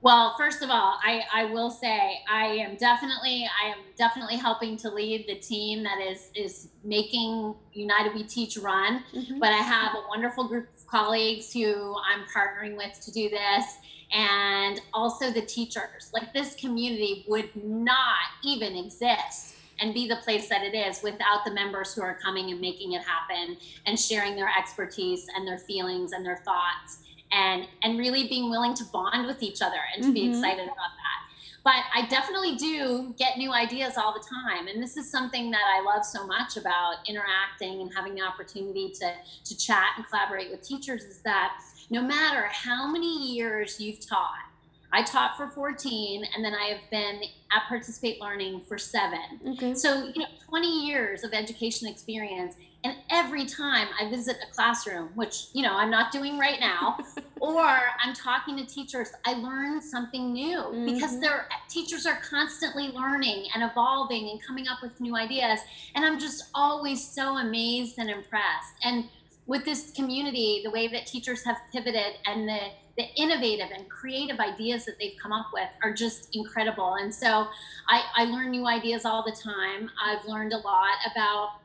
Well, 0.00 0.36
first 0.38 0.62
of 0.62 0.70
all, 0.70 0.98
I, 1.02 1.22
I 1.34 1.44
will 1.46 1.70
say 1.70 2.20
I 2.30 2.46
am 2.46 2.76
definitely 2.76 3.48
I 3.62 3.68
am 3.68 3.78
definitely 3.96 4.36
helping 4.36 4.76
to 4.78 4.90
lead 4.90 5.26
the 5.26 5.34
team 5.34 5.82
that 5.82 6.00
is 6.00 6.30
is 6.36 6.68
making 6.84 7.54
United 7.72 8.14
We 8.14 8.22
Teach 8.22 8.56
run. 8.58 9.02
Mm-hmm. 9.12 9.40
But 9.40 9.52
I 9.52 9.58
have 9.58 9.94
a 9.94 10.02
wonderful 10.08 10.46
group 10.46 10.68
of 10.76 10.86
colleagues 10.86 11.52
who 11.52 11.96
I'm 11.96 12.24
partnering 12.32 12.76
with 12.76 13.00
to 13.00 13.12
do 13.12 13.28
this 13.28 13.78
and 14.12 14.80
also 14.94 15.32
the 15.32 15.42
teachers. 15.42 16.10
Like 16.14 16.32
this 16.32 16.54
community 16.54 17.24
would 17.28 17.50
not 17.56 18.16
even 18.44 18.76
exist 18.76 19.56
and 19.80 19.94
be 19.94 20.08
the 20.08 20.16
place 20.16 20.48
that 20.48 20.62
it 20.62 20.74
is 20.74 21.02
without 21.02 21.44
the 21.44 21.52
members 21.52 21.94
who 21.94 22.02
are 22.02 22.14
coming 22.14 22.50
and 22.50 22.60
making 22.60 22.92
it 22.92 23.02
happen 23.02 23.56
and 23.86 23.98
sharing 23.98 24.34
their 24.34 24.50
expertise 24.56 25.26
and 25.36 25.46
their 25.46 25.58
feelings 25.58 26.12
and 26.12 26.24
their 26.24 26.38
thoughts 26.38 26.98
and 27.32 27.66
and 27.82 27.98
really 27.98 28.28
being 28.28 28.50
willing 28.50 28.74
to 28.74 28.84
bond 28.92 29.26
with 29.26 29.42
each 29.42 29.62
other 29.62 29.80
and 29.94 30.02
to 30.02 30.08
mm-hmm. 30.08 30.14
be 30.14 30.28
excited 30.28 30.64
about 30.64 30.74
that 30.74 31.18
but 31.64 31.82
i 31.94 32.06
definitely 32.08 32.56
do 32.56 33.14
get 33.18 33.36
new 33.36 33.52
ideas 33.52 33.94
all 33.96 34.12
the 34.12 34.24
time 34.26 34.68
and 34.68 34.82
this 34.82 34.96
is 34.96 35.10
something 35.10 35.50
that 35.50 35.64
i 35.76 35.82
love 35.82 36.04
so 36.04 36.26
much 36.26 36.56
about 36.56 36.96
interacting 37.06 37.80
and 37.80 37.92
having 37.94 38.14
the 38.14 38.22
opportunity 38.22 38.90
to 38.90 39.12
to 39.44 39.56
chat 39.56 39.88
and 39.96 40.06
collaborate 40.06 40.50
with 40.50 40.62
teachers 40.62 41.02
is 41.04 41.20
that 41.20 41.58
no 41.90 42.02
matter 42.02 42.46
how 42.52 42.90
many 42.90 43.34
years 43.34 43.80
you've 43.80 44.00
taught 44.00 44.48
I 44.92 45.02
taught 45.02 45.36
for 45.36 45.48
14 45.48 46.24
and 46.34 46.44
then 46.44 46.54
I 46.54 46.68
have 46.68 46.90
been 46.90 47.20
at 47.52 47.68
Participate 47.68 48.20
Learning 48.20 48.62
for 48.66 48.78
seven. 48.78 49.40
Okay. 49.48 49.74
So, 49.74 50.10
you 50.14 50.22
know, 50.22 50.28
20 50.48 50.86
years 50.86 51.24
of 51.24 51.34
education 51.34 51.88
experience. 51.88 52.54
And 52.84 52.94
every 53.10 53.44
time 53.44 53.88
I 54.00 54.08
visit 54.08 54.36
a 54.36 54.54
classroom, 54.54 55.08
which, 55.16 55.48
you 55.52 55.62
know, 55.62 55.74
I'm 55.74 55.90
not 55.90 56.12
doing 56.12 56.38
right 56.38 56.60
now, 56.60 56.98
or 57.40 57.66
I'm 58.02 58.14
talking 58.14 58.56
to 58.56 58.64
teachers, 58.64 59.08
I 59.26 59.34
learn 59.34 59.80
something 59.80 60.32
new 60.32 60.58
mm-hmm. 60.58 60.84
because 60.86 61.18
their 61.20 61.48
teachers 61.68 62.06
are 62.06 62.20
constantly 62.28 62.88
learning 62.88 63.46
and 63.54 63.68
evolving 63.68 64.30
and 64.30 64.40
coming 64.46 64.68
up 64.68 64.78
with 64.80 65.00
new 65.00 65.16
ideas. 65.16 65.58
And 65.96 66.04
I'm 66.04 66.20
just 66.20 66.44
always 66.54 67.06
so 67.06 67.38
amazed 67.38 67.98
and 67.98 68.10
impressed. 68.10 68.74
And 68.84 69.08
with 69.46 69.64
this 69.64 69.90
community, 69.92 70.60
the 70.62 70.70
way 70.70 70.86
that 70.88 71.06
teachers 71.06 71.44
have 71.44 71.56
pivoted 71.72 72.14
and 72.26 72.48
the 72.48 72.58
the 72.98 73.06
innovative 73.16 73.68
and 73.72 73.88
creative 73.88 74.40
ideas 74.40 74.84
that 74.84 74.98
they've 74.98 75.16
come 75.22 75.32
up 75.32 75.46
with 75.54 75.68
are 75.84 75.94
just 75.94 76.34
incredible. 76.34 76.96
And 76.96 77.14
so 77.14 77.46
I, 77.88 78.02
I 78.16 78.24
learn 78.24 78.50
new 78.50 78.66
ideas 78.66 79.04
all 79.04 79.24
the 79.24 79.30
time. 79.30 79.88
I've 80.04 80.24
learned 80.26 80.52
a 80.52 80.58
lot 80.58 80.96
about 81.12 81.60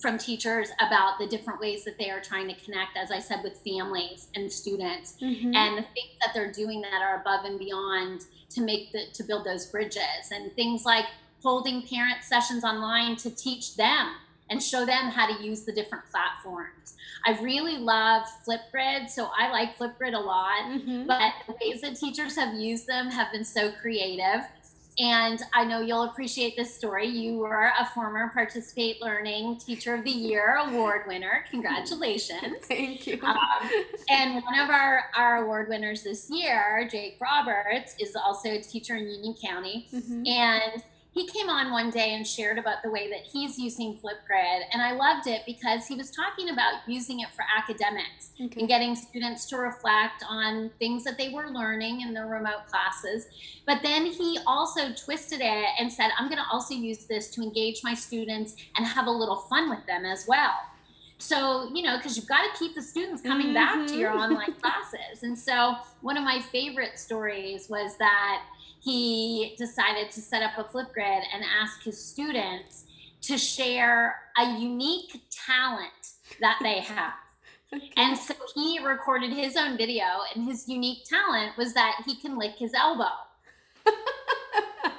from 0.00 0.18
teachers 0.18 0.68
about 0.80 1.18
the 1.18 1.26
different 1.26 1.60
ways 1.60 1.84
that 1.84 1.98
they 1.98 2.10
are 2.10 2.20
trying 2.20 2.46
to 2.48 2.54
connect, 2.54 2.96
as 2.96 3.10
I 3.10 3.18
said, 3.18 3.42
with 3.42 3.58
families 3.66 4.28
and 4.34 4.50
students, 4.50 5.16
mm-hmm. 5.20 5.54
and 5.54 5.78
the 5.78 5.82
things 5.82 6.12
that 6.20 6.30
they're 6.34 6.52
doing 6.52 6.80
that 6.82 7.02
are 7.02 7.20
above 7.20 7.44
and 7.44 7.58
beyond 7.58 8.26
to 8.50 8.60
make 8.60 8.92
the 8.92 9.06
to 9.14 9.22
build 9.24 9.44
those 9.44 9.66
bridges, 9.66 10.30
and 10.30 10.52
things 10.54 10.84
like 10.84 11.06
holding 11.42 11.82
parent 11.82 12.22
sessions 12.22 12.64
online 12.64 13.16
to 13.16 13.30
teach 13.30 13.76
them 13.76 14.14
and 14.50 14.62
show 14.62 14.86
them 14.86 15.10
how 15.10 15.26
to 15.26 15.44
use 15.44 15.62
the 15.62 15.72
different 15.72 16.04
platforms. 16.10 16.96
I 17.26 17.38
really 17.42 17.78
love 17.78 18.26
Flipgrid, 18.46 19.10
so 19.10 19.30
I 19.36 19.50
like 19.50 19.76
Flipgrid 19.76 20.14
a 20.14 20.18
lot, 20.18 20.64
mm-hmm. 20.70 21.06
but 21.06 21.32
the 21.46 21.54
ways 21.60 21.80
that 21.82 21.96
teachers 21.96 22.36
have 22.36 22.54
used 22.54 22.86
them 22.86 23.10
have 23.10 23.30
been 23.32 23.44
so 23.44 23.72
creative. 23.72 24.42
And 24.98 25.40
I 25.54 25.64
know 25.64 25.80
you'll 25.80 26.04
appreciate 26.04 26.56
this 26.56 26.74
story. 26.74 27.06
You 27.06 27.38
were 27.38 27.70
a 27.78 27.86
former 27.94 28.30
Participate 28.34 29.00
Learning 29.00 29.56
Teacher 29.56 29.94
of 29.94 30.04
the 30.04 30.10
Year 30.10 30.56
award 30.56 31.02
winner. 31.06 31.44
Congratulations. 31.50 32.64
Thank 32.64 33.06
you. 33.06 33.20
Um, 33.22 33.38
and 34.10 34.42
one 34.42 34.58
of 34.58 34.70
our, 34.70 35.04
our 35.16 35.44
award 35.44 35.68
winners 35.68 36.02
this 36.02 36.28
year, 36.30 36.88
Jake 36.90 37.18
Roberts, 37.20 37.94
is 38.00 38.16
also 38.16 38.50
a 38.50 38.60
teacher 38.60 38.96
in 38.96 39.08
Union 39.08 39.36
County. 39.40 39.86
Mm-hmm. 39.92 40.26
And 40.26 40.82
he 41.18 41.26
came 41.26 41.50
on 41.50 41.72
one 41.72 41.90
day 41.90 42.14
and 42.14 42.24
shared 42.24 42.58
about 42.58 42.82
the 42.82 42.90
way 42.90 43.10
that 43.10 43.20
he's 43.20 43.58
using 43.58 43.98
Flipgrid. 43.98 44.60
And 44.72 44.80
I 44.80 44.92
loved 44.92 45.26
it 45.26 45.42
because 45.46 45.86
he 45.86 45.96
was 45.96 46.12
talking 46.12 46.50
about 46.50 46.74
using 46.86 47.20
it 47.20 47.28
for 47.34 47.44
academics 47.56 48.30
okay. 48.40 48.60
and 48.60 48.68
getting 48.68 48.94
students 48.94 49.46
to 49.46 49.56
reflect 49.56 50.24
on 50.28 50.70
things 50.78 51.02
that 51.04 51.18
they 51.18 51.30
were 51.30 51.48
learning 51.48 52.02
in 52.02 52.14
their 52.14 52.26
remote 52.26 52.66
classes. 52.68 53.26
But 53.66 53.80
then 53.82 54.06
he 54.06 54.38
also 54.46 54.92
twisted 54.92 55.40
it 55.42 55.68
and 55.80 55.92
said, 55.92 56.10
I'm 56.16 56.28
going 56.28 56.38
to 56.38 56.48
also 56.52 56.74
use 56.74 57.06
this 57.06 57.30
to 57.32 57.42
engage 57.42 57.80
my 57.82 57.94
students 57.94 58.54
and 58.76 58.86
have 58.86 59.08
a 59.08 59.10
little 59.10 59.36
fun 59.50 59.68
with 59.68 59.84
them 59.86 60.04
as 60.04 60.24
well. 60.28 60.54
So, 61.20 61.68
you 61.74 61.82
know, 61.82 61.96
because 61.96 62.16
you've 62.16 62.28
got 62.28 62.42
to 62.42 62.58
keep 62.58 62.76
the 62.76 62.82
students 62.82 63.22
coming 63.22 63.48
mm-hmm. 63.48 63.54
back 63.54 63.88
to 63.88 63.96
your 63.96 64.10
mm-hmm. 64.10 64.20
online 64.20 64.52
classes. 64.60 65.24
And 65.24 65.36
so, 65.36 65.74
one 66.00 66.16
of 66.16 66.22
my 66.22 66.40
favorite 66.40 66.96
stories 66.96 67.68
was 67.68 67.96
that 67.98 68.44
he 68.80 69.54
decided 69.58 70.10
to 70.12 70.20
set 70.20 70.42
up 70.42 70.58
a 70.58 70.64
Flipgrid 70.64 71.22
and 71.34 71.44
ask 71.60 71.82
his 71.82 72.02
students 72.02 72.84
to 73.22 73.36
share 73.36 74.16
a 74.38 74.58
unique 74.58 75.22
talent 75.30 76.12
that 76.40 76.58
they 76.62 76.80
have. 76.80 77.14
Okay. 77.74 77.90
And 77.96 78.16
so 78.16 78.34
he 78.54 78.78
recorded 78.78 79.30
his 79.30 79.56
own 79.56 79.76
video, 79.76 80.04
and 80.34 80.44
his 80.44 80.68
unique 80.68 81.04
talent 81.04 81.56
was 81.58 81.74
that 81.74 82.02
he 82.06 82.16
can 82.16 82.38
lick 82.38 82.54
his 82.56 82.72
elbow. 82.72 83.12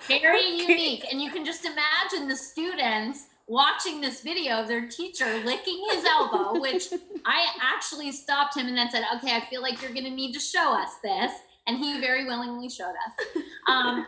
Very 0.08 0.40
okay. 0.40 0.68
unique. 0.68 1.06
And 1.12 1.22
you 1.22 1.32
can 1.32 1.46
just 1.46 1.66
imagine 1.66 2.28
the 2.28 2.36
students 2.36 3.28
watching 3.48 4.02
this 4.02 4.22
video 4.22 4.62
of 4.62 4.68
their 4.68 4.88
teacher 4.88 5.42
licking 5.44 5.84
his 5.90 6.06
elbow, 6.06 6.60
which 6.60 6.90
I 7.26 7.48
actually 7.60 8.12
stopped 8.12 8.56
him 8.56 8.68
and 8.68 8.78
then 8.78 8.92
said, 8.92 9.04
Okay, 9.16 9.36
I 9.36 9.42
feel 9.50 9.62
like 9.62 9.82
you're 9.82 9.94
going 9.94 10.06
to 10.06 10.12
need 10.12 10.34
to 10.34 10.40
show 10.40 10.74
us 10.74 10.96
this 11.04 11.32
and 11.70 11.78
he 11.78 12.00
very 12.02 12.26
willingly 12.26 12.70
showed 12.70 12.96
us. 13.08 13.42
Um, 13.70 14.08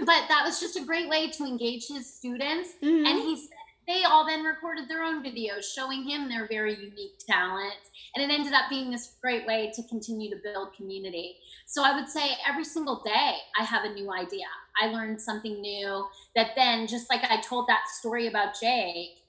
but 0.00 0.24
that 0.28 0.42
was 0.44 0.60
just 0.60 0.76
a 0.76 0.84
great 0.84 1.08
way 1.08 1.30
to 1.30 1.44
engage 1.44 1.88
his 1.88 2.12
students. 2.12 2.74
Mm-hmm. 2.82 3.06
And 3.06 3.18
he 3.20 3.36
said 3.36 3.56
they 3.86 4.04
all 4.04 4.26
then 4.26 4.44
recorded 4.44 4.86
their 4.86 5.02
own 5.02 5.24
videos 5.24 5.64
showing 5.74 6.06
him 6.06 6.28
their 6.28 6.46
very 6.46 6.74
unique 6.74 7.18
talents. 7.26 7.90
And 8.14 8.22
it 8.22 8.34
ended 8.34 8.52
up 8.52 8.68
being 8.68 8.90
this 8.90 9.14
great 9.22 9.46
way 9.46 9.72
to 9.74 9.82
continue 9.84 10.28
to 10.28 10.36
build 10.44 10.74
community. 10.74 11.36
So 11.64 11.82
I 11.82 11.98
would 11.98 12.06
say 12.06 12.32
every 12.46 12.64
single 12.64 13.02
day 13.02 13.36
I 13.58 13.64
have 13.64 13.84
a 13.84 13.94
new 13.94 14.12
idea. 14.12 14.44
I 14.78 14.88
learned 14.88 15.22
something 15.22 15.58
new 15.58 16.06
that 16.36 16.50
then, 16.54 16.86
just 16.86 17.08
like 17.08 17.24
I 17.24 17.40
told 17.40 17.66
that 17.68 17.88
story 17.88 18.26
about 18.26 18.60
Jake, 18.60 19.22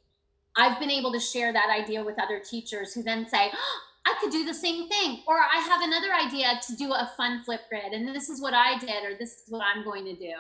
I've 0.57 0.77
been 0.77 0.91
able 0.91 1.13
to 1.13 1.21
share 1.21 1.53
that 1.53 1.69
idea 1.69 2.03
with 2.03 2.19
other 2.19 2.39
teachers 2.39 2.93
who 2.93 3.01
then 3.01 3.29
say, 3.29 3.49
oh, 3.53 3.79
I 4.09 4.15
could 4.19 4.31
do 4.31 4.45
the 4.45 4.53
same 4.53 4.87
thing. 4.89 5.21
Or 5.27 5.37
I 5.37 5.59
have 5.69 5.81
another 5.81 6.11
idea 6.13 6.59
to 6.67 6.75
do 6.75 6.91
a 6.93 7.11
fun 7.17 7.43
Flipgrid, 7.45 7.93
and 7.93 8.07
this 8.15 8.29
is 8.29 8.41
what 8.41 8.53
I 8.53 8.77
did, 8.77 9.03
or 9.07 9.13
this 9.17 9.31
is 9.39 9.43
what 9.49 9.61
I'm 9.61 9.83
going 9.83 10.05
to 10.05 10.15
do. 10.15 10.35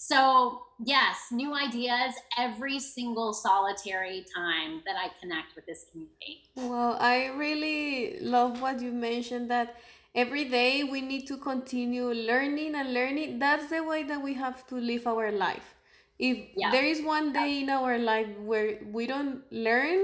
So, 0.00 0.62
yes, 0.84 1.16
new 1.32 1.54
ideas 1.54 2.14
every 2.38 2.78
single 2.78 3.32
solitary 3.32 4.24
time 4.34 4.82
that 4.86 4.94
I 4.96 5.08
connect 5.20 5.56
with 5.56 5.66
this 5.66 5.86
community. 5.90 6.42
Well, 6.54 6.96
I 7.00 7.26
really 7.44 8.20
love 8.20 8.62
what 8.62 8.80
you 8.80 8.92
mentioned 8.92 9.50
that 9.50 9.74
every 10.14 10.44
day 10.44 10.84
we 10.84 11.00
need 11.00 11.26
to 11.26 11.36
continue 11.36 12.12
learning 12.12 12.76
and 12.76 12.94
learning. 12.94 13.40
That's 13.40 13.70
the 13.70 13.82
way 13.82 14.04
that 14.04 14.22
we 14.22 14.34
have 14.34 14.64
to 14.68 14.76
live 14.76 15.06
our 15.08 15.32
life. 15.32 15.74
If 16.18 16.46
yeah. 16.56 16.70
there 16.70 16.84
is 16.84 17.02
one 17.02 17.32
day 17.32 17.60
in 17.62 17.70
our 17.70 17.98
life 17.98 18.28
where 18.44 18.78
we 18.92 19.06
don't 19.06 19.42
learn, 19.50 19.98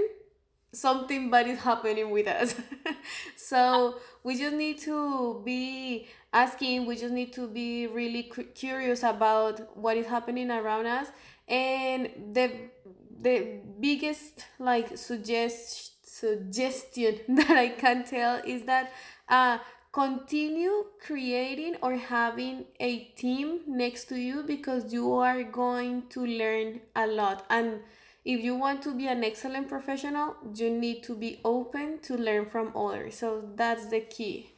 something 0.75 1.31
bad 1.31 1.47
is 1.49 1.61
happening 1.61 2.11
with 2.11 2.27
us. 2.27 2.55
so 3.37 3.99
we 4.23 4.37
just 4.39 4.55
need 4.57 4.79
to 4.81 5.41
be 5.45 6.09
asking, 6.33 6.87
we 6.87 6.97
just 6.97 7.15
need 7.15 7.33
to 7.35 7.47
be 7.49 7.87
really 7.87 8.25
curious 8.55 9.03
about 9.03 9.77
what 9.77 9.97
is 9.97 10.07
happening 10.07 10.51
around 10.51 10.87
us. 10.87 11.09
And 11.49 12.11
the 12.33 12.51
the 13.21 13.61
biggest 13.81 14.47
like 14.59 14.97
suggest 14.99 15.93
suggestion 16.07 17.21
that 17.29 17.51
I 17.51 17.69
can 17.69 18.05
tell 18.05 18.41
is 18.45 18.65
that 18.65 18.93
uh 19.29 19.59
continue 19.93 20.87
creating 21.01 21.77
or 21.81 21.95
having 21.97 22.65
a 22.81 22.99
team 23.17 23.61
next 23.67 24.07
to 24.07 24.17
you 24.17 24.43
because 24.43 24.93
you 24.93 25.13
are 25.13 25.45
going 25.45 26.03
to 26.09 26.27
learn 26.27 26.81
a 26.97 27.07
lot 27.07 27.45
and 27.49 27.81
if 28.25 28.43
you 28.43 28.55
want 28.55 28.83
to 28.83 28.95
be 28.95 29.07
an 29.07 29.23
excellent 29.23 29.69
professional, 29.69 30.37
you 30.55 30.71
need 30.71 31.03
to 31.05 31.15
be 31.15 31.41
open 31.45 31.99
to 32.01 32.17
learn 32.17 32.47
from 32.47 32.73
others. 32.77 33.17
So 33.17 33.45
that's 33.55 33.87
the 33.89 34.01
key. 34.01 34.51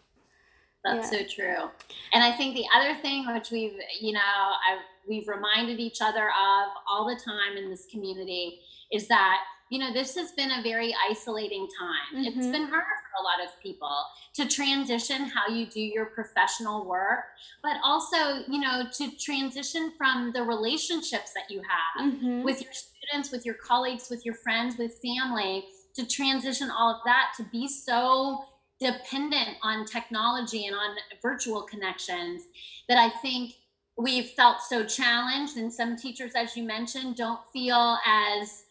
That's 0.84 1.10
yeah. 1.10 1.18
so 1.18 1.24
true. 1.26 1.70
And 2.12 2.22
I 2.22 2.36
think 2.36 2.54
the 2.54 2.66
other 2.76 2.94
thing, 3.00 3.26
which 3.32 3.50
we've, 3.50 3.74
you 4.00 4.12
know, 4.12 4.20
I've, 4.20 4.82
we've 5.08 5.26
reminded 5.26 5.80
each 5.80 5.98
other 6.00 6.28
of 6.28 6.68
all 6.88 7.06
the 7.06 7.20
time 7.20 7.56
in 7.56 7.68
this 7.68 7.86
community, 7.90 8.60
is 8.92 9.08
that 9.08 9.40
you 9.68 9.80
know, 9.80 9.92
this 9.92 10.14
has 10.14 10.30
been 10.32 10.50
a 10.52 10.62
very 10.62 10.94
isolating 11.10 11.66
time. 11.78 12.24
Mm-hmm. 12.24 12.38
It's 12.38 12.48
been 12.48 12.68
hard 12.68 12.84
for 12.84 13.20
a 13.20 13.24
lot 13.24 13.44
of 13.44 13.60
people 13.60 13.96
to 14.34 14.46
transition 14.46 15.24
how 15.24 15.52
you 15.52 15.66
do 15.66 15.80
your 15.80 16.06
professional 16.06 16.86
work, 16.86 17.24
but 17.62 17.76
also, 17.82 18.44
you 18.48 18.60
know, 18.60 18.84
to 18.94 19.10
transition 19.16 19.92
from 19.98 20.32
the 20.32 20.42
relationships 20.42 21.32
that 21.34 21.50
you 21.50 21.62
have 21.62 22.12
mm-hmm. 22.12 22.42
with 22.42 22.62
your 22.62 22.72
students, 23.06 23.30
with 23.30 23.44
your 23.44 23.54
colleagues, 23.54 24.08
with 24.10 24.24
your 24.24 24.34
friends, 24.34 24.76
with 24.78 24.98
family, 25.02 25.64
to 25.94 26.06
transition 26.06 26.70
all 26.70 26.94
of 26.94 27.00
that 27.04 27.32
to 27.36 27.44
be 27.50 27.68
so 27.68 28.44
dependent 28.80 29.56
on 29.62 29.86
technology 29.86 30.66
and 30.66 30.76
on 30.76 30.94
virtual 31.22 31.62
connections 31.62 32.42
that 32.88 32.98
I 32.98 33.08
think 33.20 33.54
we've 33.96 34.28
felt 34.30 34.60
so 34.60 34.84
challenged. 34.84 35.56
And 35.56 35.72
some 35.72 35.96
teachers, 35.96 36.32
as 36.36 36.56
you 36.56 36.64
mentioned, 36.64 37.16
don't 37.16 37.40
feel 37.52 37.98
as 38.06 38.64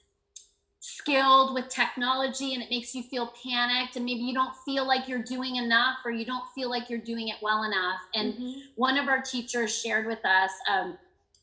skilled 0.80 1.56
with 1.56 1.68
technology 1.68 2.54
and 2.54 2.62
it 2.62 2.70
makes 2.70 2.94
you 2.94 3.02
feel 3.02 3.34
panicked 3.44 3.96
and 3.96 4.06
maybe 4.06 4.20
you 4.20 4.36
don't 4.36 4.54
feel 4.66 4.88
like 4.88 5.08
you're 5.08 5.24
doing 5.24 5.56
enough 5.56 5.98
or 6.06 6.12
you 6.12 6.24
don't 6.24 6.46
feel 6.54 6.70
like 6.70 6.92
you're 6.92 7.00
doing 7.00 7.28
it 7.28 7.38
well 7.42 7.64
enough 7.64 8.00
and 8.14 8.36
mm-hmm. 8.36 8.60
one 8.76 8.96
of 8.96 9.08
our 9.08 9.20
teachers 9.20 9.76
shared 9.76 10.06
with 10.06 10.24
us 10.24 10.52
um, 10.72 10.96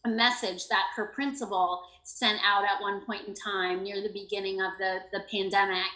a 0.04 0.08
message 0.08 0.68
that 0.68 0.84
her 0.96 1.06
principal 1.06 1.82
sent 2.02 2.40
out 2.44 2.64
at 2.64 2.80
one 2.80 3.04
point 3.04 3.28
in 3.28 3.34
time 3.34 3.82
near 3.82 4.02
the 4.02 4.12
beginning 4.12 4.60
of 4.60 4.72
the, 4.78 4.98
the 5.12 5.20
pandemic 5.30 5.90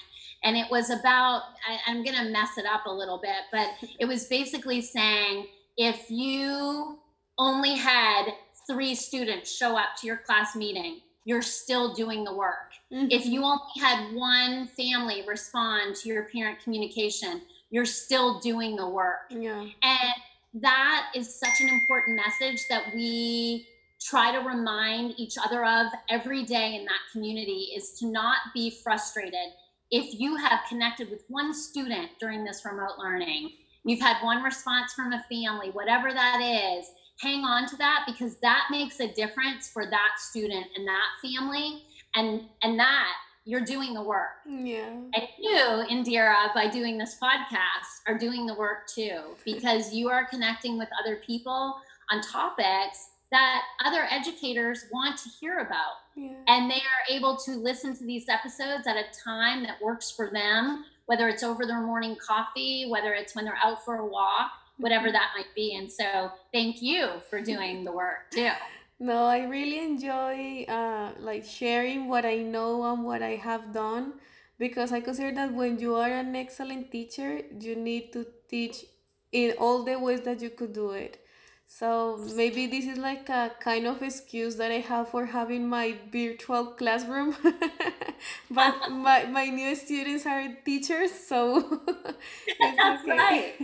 and 0.44 0.56
it 0.56 0.66
was 0.70 0.90
about 0.90 1.42
I, 1.68 1.78
i'm 1.88 2.04
going 2.04 2.16
to 2.16 2.30
mess 2.30 2.58
it 2.58 2.66
up 2.66 2.86
a 2.86 2.92
little 2.92 3.20
bit 3.20 3.42
but 3.50 3.68
it 3.98 4.06
was 4.06 4.26
basically 4.26 4.80
saying 4.80 5.48
if 5.76 6.08
you 6.10 6.98
only 7.38 7.74
had 7.76 8.26
three 8.68 8.94
students 8.94 9.54
show 9.54 9.76
up 9.76 9.96
to 10.00 10.06
your 10.06 10.18
class 10.18 10.54
meeting 10.54 11.00
you're 11.26 11.42
still 11.42 11.92
doing 11.92 12.24
the 12.24 12.32
work. 12.32 12.72
Mm-hmm. 12.90 13.08
If 13.10 13.26
you 13.26 13.42
only 13.42 13.60
had 13.78 14.14
one 14.14 14.68
family 14.68 15.24
respond 15.26 15.96
to 15.96 16.08
your 16.08 16.28
parent 16.32 16.60
communication, 16.62 17.42
you're 17.68 17.84
still 17.84 18.38
doing 18.38 18.76
the 18.76 18.88
work. 18.88 19.26
Yeah. 19.28 19.66
And 19.82 20.14
that 20.62 21.08
is 21.16 21.38
such 21.38 21.60
an 21.60 21.68
important 21.68 22.16
message 22.16 22.64
that 22.70 22.94
we 22.94 23.66
try 24.08 24.30
to 24.32 24.46
remind 24.46 25.14
each 25.18 25.34
other 25.44 25.64
of 25.64 25.86
every 26.08 26.44
day 26.44 26.76
in 26.76 26.84
that 26.84 27.00
community 27.12 27.72
is 27.76 27.92
to 27.98 28.06
not 28.06 28.36
be 28.54 28.70
frustrated. 28.70 29.52
If 29.90 30.18
you 30.20 30.36
have 30.36 30.60
connected 30.68 31.10
with 31.10 31.24
one 31.28 31.52
student 31.52 32.10
during 32.20 32.44
this 32.44 32.64
remote 32.64 32.98
learning, 32.98 33.50
you've 33.84 34.00
had 34.00 34.22
one 34.22 34.42
response 34.42 34.92
from 34.92 35.12
a 35.12 35.24
family, 35.30 35.70
whatever 35.70 36.12
that 36.12 36.40
is, 36.40 36.86
hang 37.20 37.44
on 37.44 37.66
to 37.68 37.76
that 37.76 38.04
because 38.06 38.38
that 38.40 38.66
makes 38.70 39.00
a 39.00 39.12
difference 39.14 39.68
for 39.68 39.86
that 39.86 40.12
student 40.18 40.66
and 40.76 40.86
that 40.86 41.08
family. 41.22 41.82
And 42.14 42.42
and 42.62 42.78
that 42.78 43.12
you're 43.44 43.64
doing 43.64 43.94
the 43.94 44.02
work. 44.02 44.38
Yeah. 44.48 44.88
And 44.88 45.28
you 45.38 45.84
indira 45.90 46.52
by 46.54 46.68
doing 46.68 46.98
this 46.98 47.16
podcast 47.22 48.08
are 48.08 48.18
doing 48.18 48.46
the 48.46 48.54
work 48.54 48.88
too 48.88 49.20
because 49.44 49.92
you 49.92 50.08
are 50.08 50.26
connecting 50.26 50.78
with 50.78 50.88
other 51.00 51.20
people 51.26 51.76
on 52.10 52.22
topics 52.22 53.10
that 53.30 53.62
other 53.84 54.06
educators 54.10 54.84
want 54.92 55.18
to 55.18 55.28
hear 55.28 55.58
about 55.58 55.96
yeah. 56.14 56.32
and 56.46 56.70
they 56.70 56.76
are 56.76 57.16
able 57.16 57.36
to 57.36 57.52
listen 57.52 57.96
to 57.96 58.04
these 58.04 58.28
episodes 58.28 58.86
at 58.86 58.96
a 58.96 59.04
time 59.24 59.62
that 59.62 59.80
works 59.82 60.10
for 60.10 60.30
them 60.30 60.84
whether 61.06 61.28
it's 61.28 61.42
over 61.42 61.66
their 61.66 61.80
morning 61.80 62.16
coffee 62.24 62.86
whether 62.88 63.14
it's 63.14 63.34
when 63.34 63.44
they're 63.44 63.58
out 63.64 63.84
for 63.84 63.96
a 63.96 64.06
walk 64.06 64.52
whatever 64.78 65.10
that 65.10 65.30
might 65.36 65.54
be. 65.54 65.74
And 65.76 65.90
so 65.90 66.30
thank 66.52 66.82
you 66.82 67.08
for 67.30 67.40
doing 67.40 67.84
the 67.84 67.92
work 67.92 68.30
too. 68.30 68.50
No, 68.98 69.26
I 69.26 69.44
really 69.44 69.78
enjoy 69.80 70.64
uh, 70.66 71.10
like 71.20 71.44
sharing 71.44 72.08
what 72.08 72.24
I 72.24 72.36
know 72.36 72.82
and 72.90 73.04
what 73.04 73.22
I 73.22 73.36
have 73.36 73.70
done 73.70 74.14
because 74.58 74.90
I 74.90 75.02
consider 75.02 75.34
that 75.34 75.52
when 75.52 75.78
you 75.78 75.96
are 75.96 76.08
an 76.08 76.34
excellent 76.34 76.90
teacher, 76.90 77.42
you 77.60 77.76
need 77.76 78.10
to 78.14 78.24
teach 78.48 78.86
in 79.32 79.52
all 79.58 79.82
the 79.82 79.98
ways 79.98 80.22
that 80.22 80.40
you 80.40 80.48
could 80.48 80.72
do 80.72 80.92
it. 80.92 81.22
So 81.68 82.16
maybe 82.34 82.66
this 82.66 82.86
is 82.86 82.96
like 82.96 83.28
a 83.28 83.50
kind 83.60 83.86
of 83.86 84.02
excuse 84.02 84.56
that 84.56 84.70
I 84.70 84.78
have 84.80 85.08
for 85.08 85.26
having 85.26 85.68
my 85.68 85.96
virtual 86.10 86.66
classroom. 86.66 87.36
but 88.50 88.74
my, 88.90 89.24
my 89.24 89.46
new 89.46 89.74
students 89.74 90.24
are 90.26 90.48
teachers, 90.64 91.10
so 91.12 91.80
it's 92.60 92.84
okay. 92.84 93.16
Right. 93.16 93.54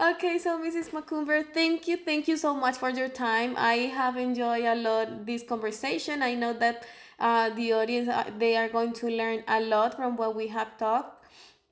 Okay, 0.00 0.38
so 0.38 0.58
Mrs. 0.58 0.88
Macumber, 0.90 1.44
thank 1.54 1.86
you, 1.86 1.96
thank 1.96 2.26
you 2.26 2.36
so 2.36 2.54
much 2.54 2.76
for 2.76 2.90
your 2.90 3.08
time. 3.08 3.54
I 3.56 3.92
have 3.94 4.16
enjoyed 4.16 4.64
a 4.64 4.74
lot 4.74 5.24
this 5.26 5.42
conversation. 5.44 6.22
I 6.22 6.34
know 6.34 6.52
that 6.54 6.84
uh, 7.20 7.50
the 7.50 7.72
audience 7.74 8.08
uh, 8.08 8.24
they 8.38 8.56
are 8.56 8.68
going 8.68 8.92
to 8.94 9.08
learn 9.08 9.44
a 9.46 9.60
lot 9.60 9.94
from 9.94 10.16
what 10.16 10.34
we 10.34 10.48
have 10.48 10.76
talked, 10.76 11.21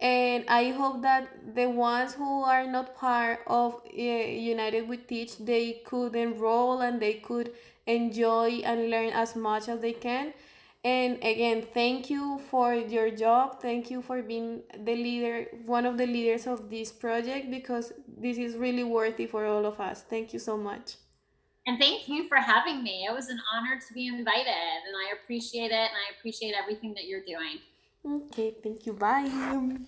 and 0.00 0.44
I 0.48 0.70
hope 0.70 1.02
that 1.02 1.54
the 1.54 1.68
ones 1.68 2.14
who 2.14 2.42
are 2.42 2.66
not 2.66 2.96
part 2.96 3.40
of 3.46 3.74
uh, 3.74 4.00
United 4.00 4.88
We 4.88 4.96
Teach 4.96 5.38
they 5.38 5.82
could 5.84 6.16
enroll 6.16 6.80
and 6.80 7.00
they 7.00 7.14
could 7.14 7.52
enjoy 7.86 8.62
and 8.64 8.90
learn 8.90 9.10
as 9.10 9.36
much 9.36 9.68
as 9.68 9.80
they 9.80 9.92
can. 9.92 10.32
And 10.82 11.16
again, 11.16 11.66
thank 11.74 12.08
you 12.08 12.40
for 12.50 12.72
your 12.72 13.10
job. 13.10 13.60
Thank 13.60 13.90
you 13.90 14.00
for 14.00 14.22
being 14.22 14.62
the 14.72 14.94
leader, 14.94 15.46
one 15.66 15.84
of 15.84 15.98
the 15.98 16.06
leaders 16.06 16.46
of 16.46 16.70
this 16.70 16.90
project, 16.90 17.50
because 17.50 17.92
this 18.08 18.38
is 18.38 18.56
really 18.56 18.84
worthy 18.84 19.26
for 19.26 19.44
all 19.44 19.66
of 19.66 19.78
us. 19.78 20.02
Thank 20.08 20.32
you 20.32 20.38
so 20.38 20.56
much. 20.56 20.94
And 21.66 21.78
thank 21.78 22.08
you 22.08 22.26
for 22.28 22.38
having 22.38 22.82
me. 22.82 23.06
It 23.06 23.12
was 23.12 23.28
an 23.28 23.38
honor 23.52 23.78
to 23.78 23.94
be 23.94 24.06
invited, 24.06 24.46
and 24.46 24.96
I 24.96 25.22
appreciate 25.22 25.70
it, 25.70 25.72
and 25.72 25.98
I 26.08 26.18
appreciate 26.18 26.54
everything 26.58 26.94
that 26.94 27.04
you're 27.04 27.24
doing. 27.26 27.58
Okay, 28.04 28.54
thank 28.62 28.86
you. 28.86 28.92
Bye. 28.92 29.78